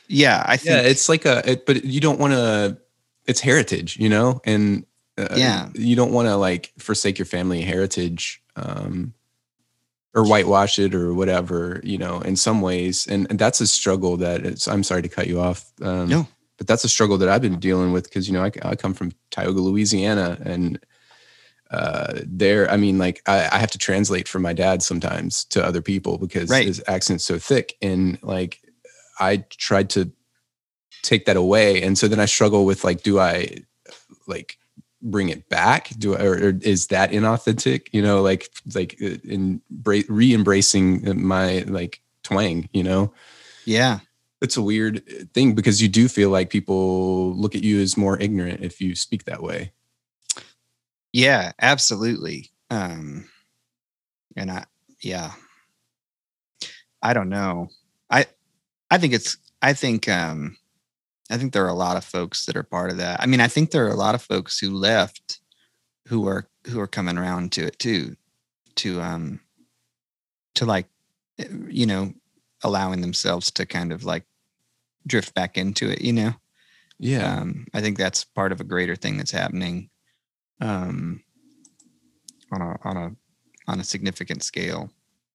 [0.09, 2.79] yeah, I think yeah, it's like a, it, but you don't want to.
[3.27, 4.87] It's heritage, you know, and
[5.19, 5.69] uh, Yeah.
[5.75, 9.15] you don't want to like forsake your family heritage, um,
[10.17, 12.21] or whitewash it or whatever, you know.
[12.23, 14.69] In some ways, and, and that's a struggle that it's.
[14.69, 15.67] I'm sorry to cut you off.
[15.83, 16.29] Um, No.
[16.59, 18.95] but that's a struggle that I've been dealing with because you know I, I come
[18.95, 20.81] from Tioga, Louisiana, and
[21.73, 25.65] uh there i mean like I, I have to translate for my dad sometimes to
[25.65, 26.67] other people because Right.
[26.67, 28.61] his accent's so thick and like
[29.19, 30.13] i tried to
[31.03, 33.59] take that away and so then i struggle with like do i
[34.29, 34.59] like
[35.11, 39.61] bring it back do or, or is that inauthentic you know like like uh, in
[40.09, 43.13] re-embracing my like twang you know
[43.65, 43.99] yeah,
[44.41, 45.03] it's a weird
[45.35, 48.95] thing because you do feel like people look at you as more ignorant if you
[48.95, 49.73] speak that way
[51.17, 52.51] yeah, absolutely.
[52.69, 53.27] Um,
[54.37, 54.67] and I,
[55.01, 55.33] yeah,
[57.01, 57.69] I don't know.
[58.11, 58.27] I,
[58.91, 59.39] I think it's.
[59.63, 60.11] I think.
[60.11, 60.59] Um,
[61.31, 63.21] I think there are a lot of folks that are part of that.
[63.21, 65.41] I mean, I think there are a lot of folks who left,
[66.07, 68.17] who are who are coming around to it too,
[68.77, 69.41] to um,
[70.55, 70.87] to like,
[71.39, 72.13] eh, you know,
[72.63, 74.25] allowing themselves to kind of like
[75.07, 76.01] drift back into it.
[76.01, 76.33] You know.
[76.99, 79.91] yeah um, I think that's part of a greater thing that's happening
[80.61, 81.23] um,
[82.53, 83.17] on a on a
[83.69, 84.91] on a significant scale.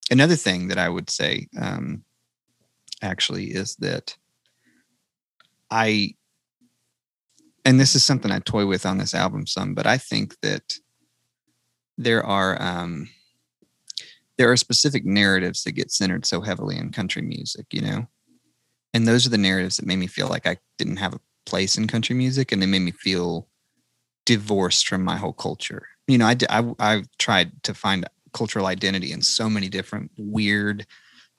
[0.10, 2.04] Another thing that I would say um,
[3.02, 4.16] actually is that
[5.72, 6.16] I
[7.64, 10.74] and this is something I toy with on this album some, but I think that
[11.98, 13.10] there are um,
[14.38, 18.08] there are specific narratives that get centered so heavily in country music, you know,
[18.94, 21.78] and those are the narratives that made me feel like I didn't have a place
[21.78, 23.48] in country music, and they made me feel
[24.26, 25.88] divorced from my whole culture.
[26.08, 30.86] You know, i i've tried to find cultural identity in so many different weird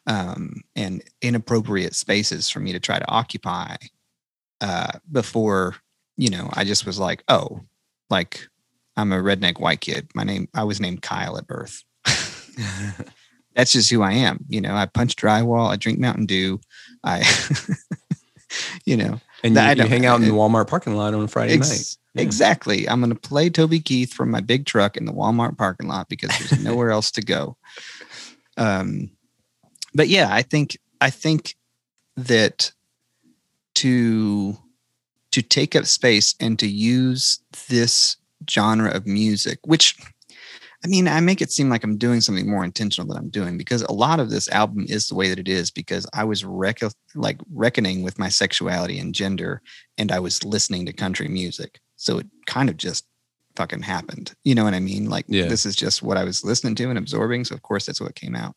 [0.07, 3.77] um, and inappropriate spaces for me to try to occupy
[4.63, 5.77] uh, before
[6.17, 7.61] you know I just was like, oh,
[8.09, 8.49] like
[8.97, 10.11] I'm a redneck white kid.
[10.15, 11.83] My name I was named Kyle at birth.
[13.55, 14.45] That's just who I am.
[14.49, 15.69] You know, I punch drywall.
[15.69, 16.61] I drink Mountain Dew.
[17.05, 17.23] I,
[18.87, 21.29] you know, and you, I you hang out in the Walmart parking lot on a
[21.29, 21.97] Friday night.
[22.15, 22.23] Yeah.
[22.23, 22.89] Exactly.
[22.89, 26.09] I'm going to play Toby Keith from my big truck in the Walmart parking lot
[26.09, 27.57] because there's nowhere else to go.
[28.57, 29.11] Um,
[29.95, 31.57] but yeah, I think I think
[32.17, 32.73] that
[33.77, 34.57] to
[35.33, 38.17] to take up space and to use this
[38.51, 39.97] genre of music, which
[40.85, 43.57] I mean, I make it seem like I'm doing something more intentional than I'm doing
[43.57, 46.45] because a lot of this album is the way that it is because I was
[46.45, 46.81] rec-
[47.15, 49.63] like reckoning with my sexuality and gender
[49.97, 51.79] and I was listening to country music.
[51.97, 53.07] So it kind of just
[53.55, 54.35] fucking happened.
[54.43, 55.09] You know what I mean?
[55.09, 55.47] Like Yeah.
[55.47, 57.45] this is just what I was listening to and absorbing.
[57.45, 58.57] So of course that's what came out.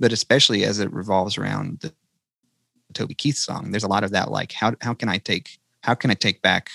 [0.00, 1.94] But especially as it revolves around the
[2.94, 5.94] Toby Keith song, there's a lot of that like how how can I take how
[5.94, 6.70] can I take back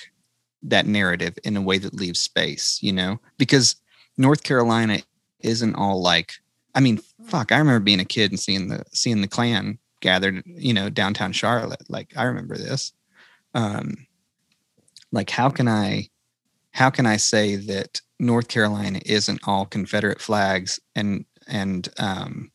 [0.64, 3.20] that narrative in a way that leaves space, you know?
[3.38, 3.76] Because
[4.18, 5.00] North Carolina
[5.42, 6.34] isn't all like
[6.74, 10.44] I mean, fuck, I remember being a kid and seeing the seeing the Klan gathered,
[10.46, 11.84] you know, downtown Charlotte.
[11.90, 12.94] Like I remember this.
[13.54, 14.08] Um
[15.12, 16.10] like how can I
[16.72, 22.52] how can I say that North Carolina isn't all Confederate flags and and um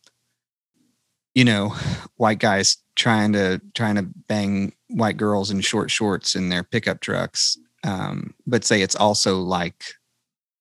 [1.35, 1.75] you know,
[2.17, 7.01] white guys trying to trying to bang white girls in short shorts in their pickup
[7.01, 7.57] trucks.
[7.85, 9.85] Um, but say it's also like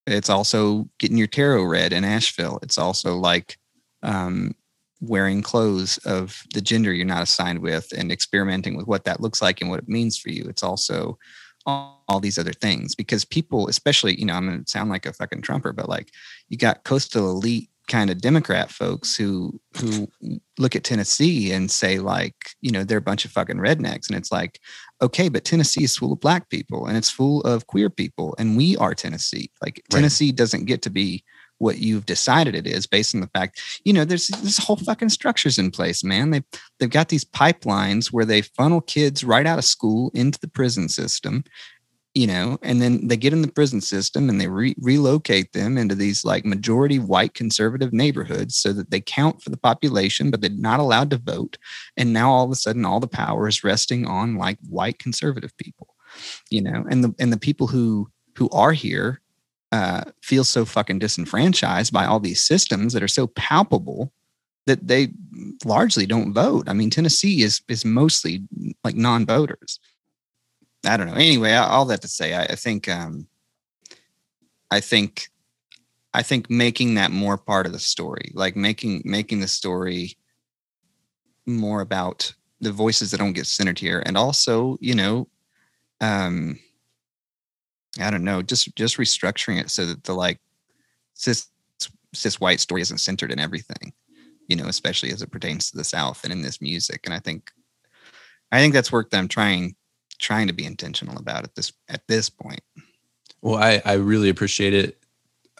[0.08, 2.60] it's also getting your tarot read in Asheville.
[2.64, 3.58] It's also like
[4.04, 4.56] um,
[5.02, 9.42] wearing clothes of the gender you're not assigned with and experimenting with what that looks
[9.42, 10.46] like and what it means for you.
[10.48, 11.18] It's also
[11.66, 15.14] all, these other things because people, especially, you know, I'm going to sound like a
[15.14, 16.12] fucking Trumper, but like
[16.48, 20.08] you got coastal elite kind of Democrat folks who who
[20.58, 24.18] look at Tennessee and say like, you know, they're a bunch of fucking rednecks, and
[24.18, 24.60] it's like,
[25.02, 28.56] okay, but Tennessee is full of black people and it's full of queer people, and
[28.56, 29.52] we are Tennessee.
[29.62, 29.98] Like Right.
[29.98, 31.24] Tennessee doesn't get to be
[31.60, 35.10] what you've decided it is based on the fact, you know, there's this whole fucking
[35.10, 36.32] structures in place, man.
[36.32, 36.42] They
[36.80, 40.90] they've got these pipelines where they funnel kids right out of school into the prison
[40.90, 41.44] system
[42.16, 45.78] you know, and then they get in the prison system and they re- relocate them
[45.78, 50.42] into these like majority white conservative neighborhoods so that they count for the population, but
[50.42, 51.58] they're not allowed to vote.
[51.98, 55.56] And now all of a sudden, all the power is resting on like white conservative
[55.58, 55.96] people,
[56.50, 59.22] you know, and the and the people who who are here
[59.72, 64.12] uh, feel so fucking disenfranchised by all these systems that are so palpable
[64.66, 65.10] that they
[65.64, 66.68] largely don't vote.
[66.68, 68.42] I mean, Tennessee is is mostly
[68.84, 69.80] like non-voters.
[70.86, 71.14] I don't know.
[71.14, 73.28] Anyway, all that to say, I, I think, um,
[74.72, 75.30] I think,
[76.14, 80.18] I think making that more part of the story, like making making the story
[81.46, 85.28] more about the voices that don't get centered here, and also, you know,
[86.02, 86.60] um,
[88.00, 90.40] I don't know, just just restructuring it so that the like
[91.14, 91.48] cis
[92.14, 93.94] cis white story isn't centered in everything,
[94.48, 97.02] you know, especially as it pertains to the South and in this music.
[97.06, 97.52] And I think
[98.52, 99.76] I think that's work that I'm trying
[100.20, 102.62] trying to be intentional about at this at this point.
[103.42, 104.98] Well, I, I really appreciate it.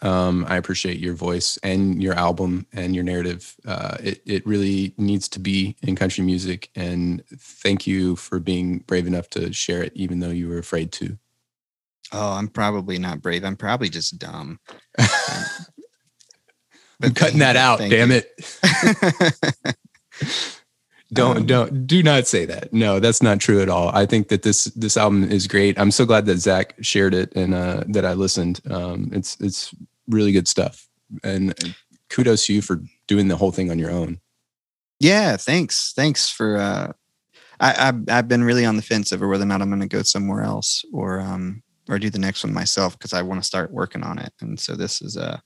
[0.02, 3.54] Um, I appreciate your voice and your album and your narrative.
[3.66, 8.78] Uh, it it really needs to be in country music, and thank you for being
[8.86, 11.18] brave enough to share it, even though you were afraid to.
[12.12, 13.44] Oh, I'm probably not brave.
[13.44, 14.58] I'm probably just dumb.
[17.02, 17.78] I'm cutting that out.
[17.78, 18.22] Damn you.
[18.22, 19.76] it.
[21.12, 22.72] don't um, don't do not say that.
[22.72, 23.88] No, that's not true at all.
[23.90, 25.78] I think that this this album is great.
[25.78, 28.60] I'm so glad that Zach shared it and uh, that I listened.
[28.70, 29.74] Um, it's it's
[30.08, 30.88] really good stuff.
[31.24, 31.74] And
[32.08, 34.20] kudos to you for doing the whole thing on your own.
[34.98, 35.92] Yeah, thanks.
[35.94, 36.56] Thanks for.
[36.56, 36.92] Uh,
[37.60, 39.86] I I've, I've been really on the fence over whether or not I'm going to
[39.86, 43.46] go somewhere else or um or do the next one myself because I want to
[43.46, 44.32] start working on it.
[44.40, 45.40] And so this is uh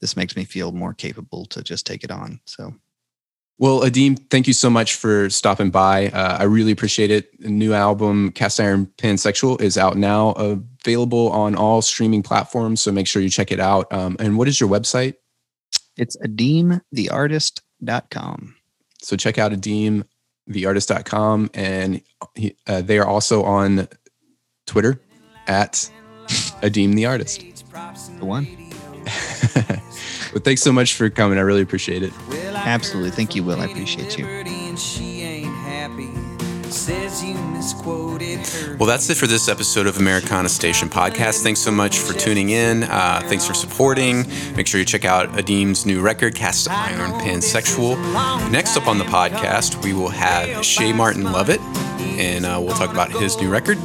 [0.00, 2.40] this makes me feel more capable to just take it on.
[2.44, 2.74] So
[3.60, 6.08] well, Adeem, thank you so much for stopping by.
[6.08, 7.38] Uh, I really appreciate it.
[7.38, 12.80] The new album, Cast Iron Pansexual, is out now, available on all streaming platforms.
[12.80, 13.92] So make sure you check it out.
[13.92, 15.16] Um, and what is your website?
[15.98, 18.54] It's adeemtheartist.com.
[19.02, 21.50] So check out adeemtheartist.com.
[21.52, 22.00] And
[22.34, 23.88] he, uh, they are also on
[24.66, 25.02] Twitter
[25.46, 25.74] at
[26.62, 27.44] Adeem the Artist.
[28.18, 28.46] The one.
[30.32, 31.38] well, thanks so much for coming.
[31.38, 32.12] I really appreciate it.
[32.54, 33.10] Absolutely.
[33.10, 33.60] Thank you, Will.
[33.60, 34.26] I appreciate you.
[38.78, 41.42] Well, that's it for this episode of Americana Station Podcast.
[41.42, 42.84] Thanks so much for tuning in.
[42.84, 44.24] Uh, thanks for supporting.
[44.56, 47.96] Make sure you check out Adeem's new record, Cast Iron Pansexual.
[48.50, 51.60] Next up on the podcast, we will have Shay Martin Lovette,
[52.18, 53.78] and uh, we'll talk about his new record.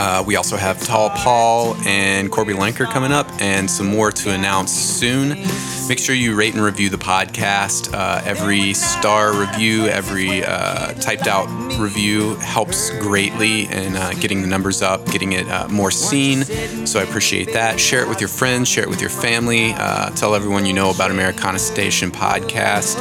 [0.00, 4.30] Uh, we also have Tall Paul and Corby Lanker coming up, and some more to
[4.32, 5.44] announce soon.
[5.90, 7.92] Make sure you rate and review the podcast.
[7.92, 11.48] Uh, every star review, every uh, typed out
[11.78, 16.44] review helps greatly in uh, getting the numbers up, getting it uh, more seen.
[16.86, 17.78] So I appreciate that.
[17.78, 19.72] Share it with your friends, share it with your family.
[19.74, 22.96] Uh, tell everyone you know about Americana Station podcast.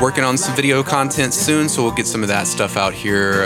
[0.00, 3.42] Working on some video content soon, so we'll get some of that stuff out here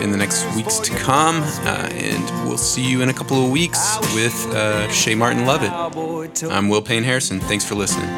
[0.00, 1.42] in the next weeks to come.
[1.64, 5.70] Uh, and we'll see you in a couple of weeks with uh, Shay Martin Lovette.
[6.50, 7.40] I'm Will Payne Harrison.
[7.40, 8.08] Thanks for listening.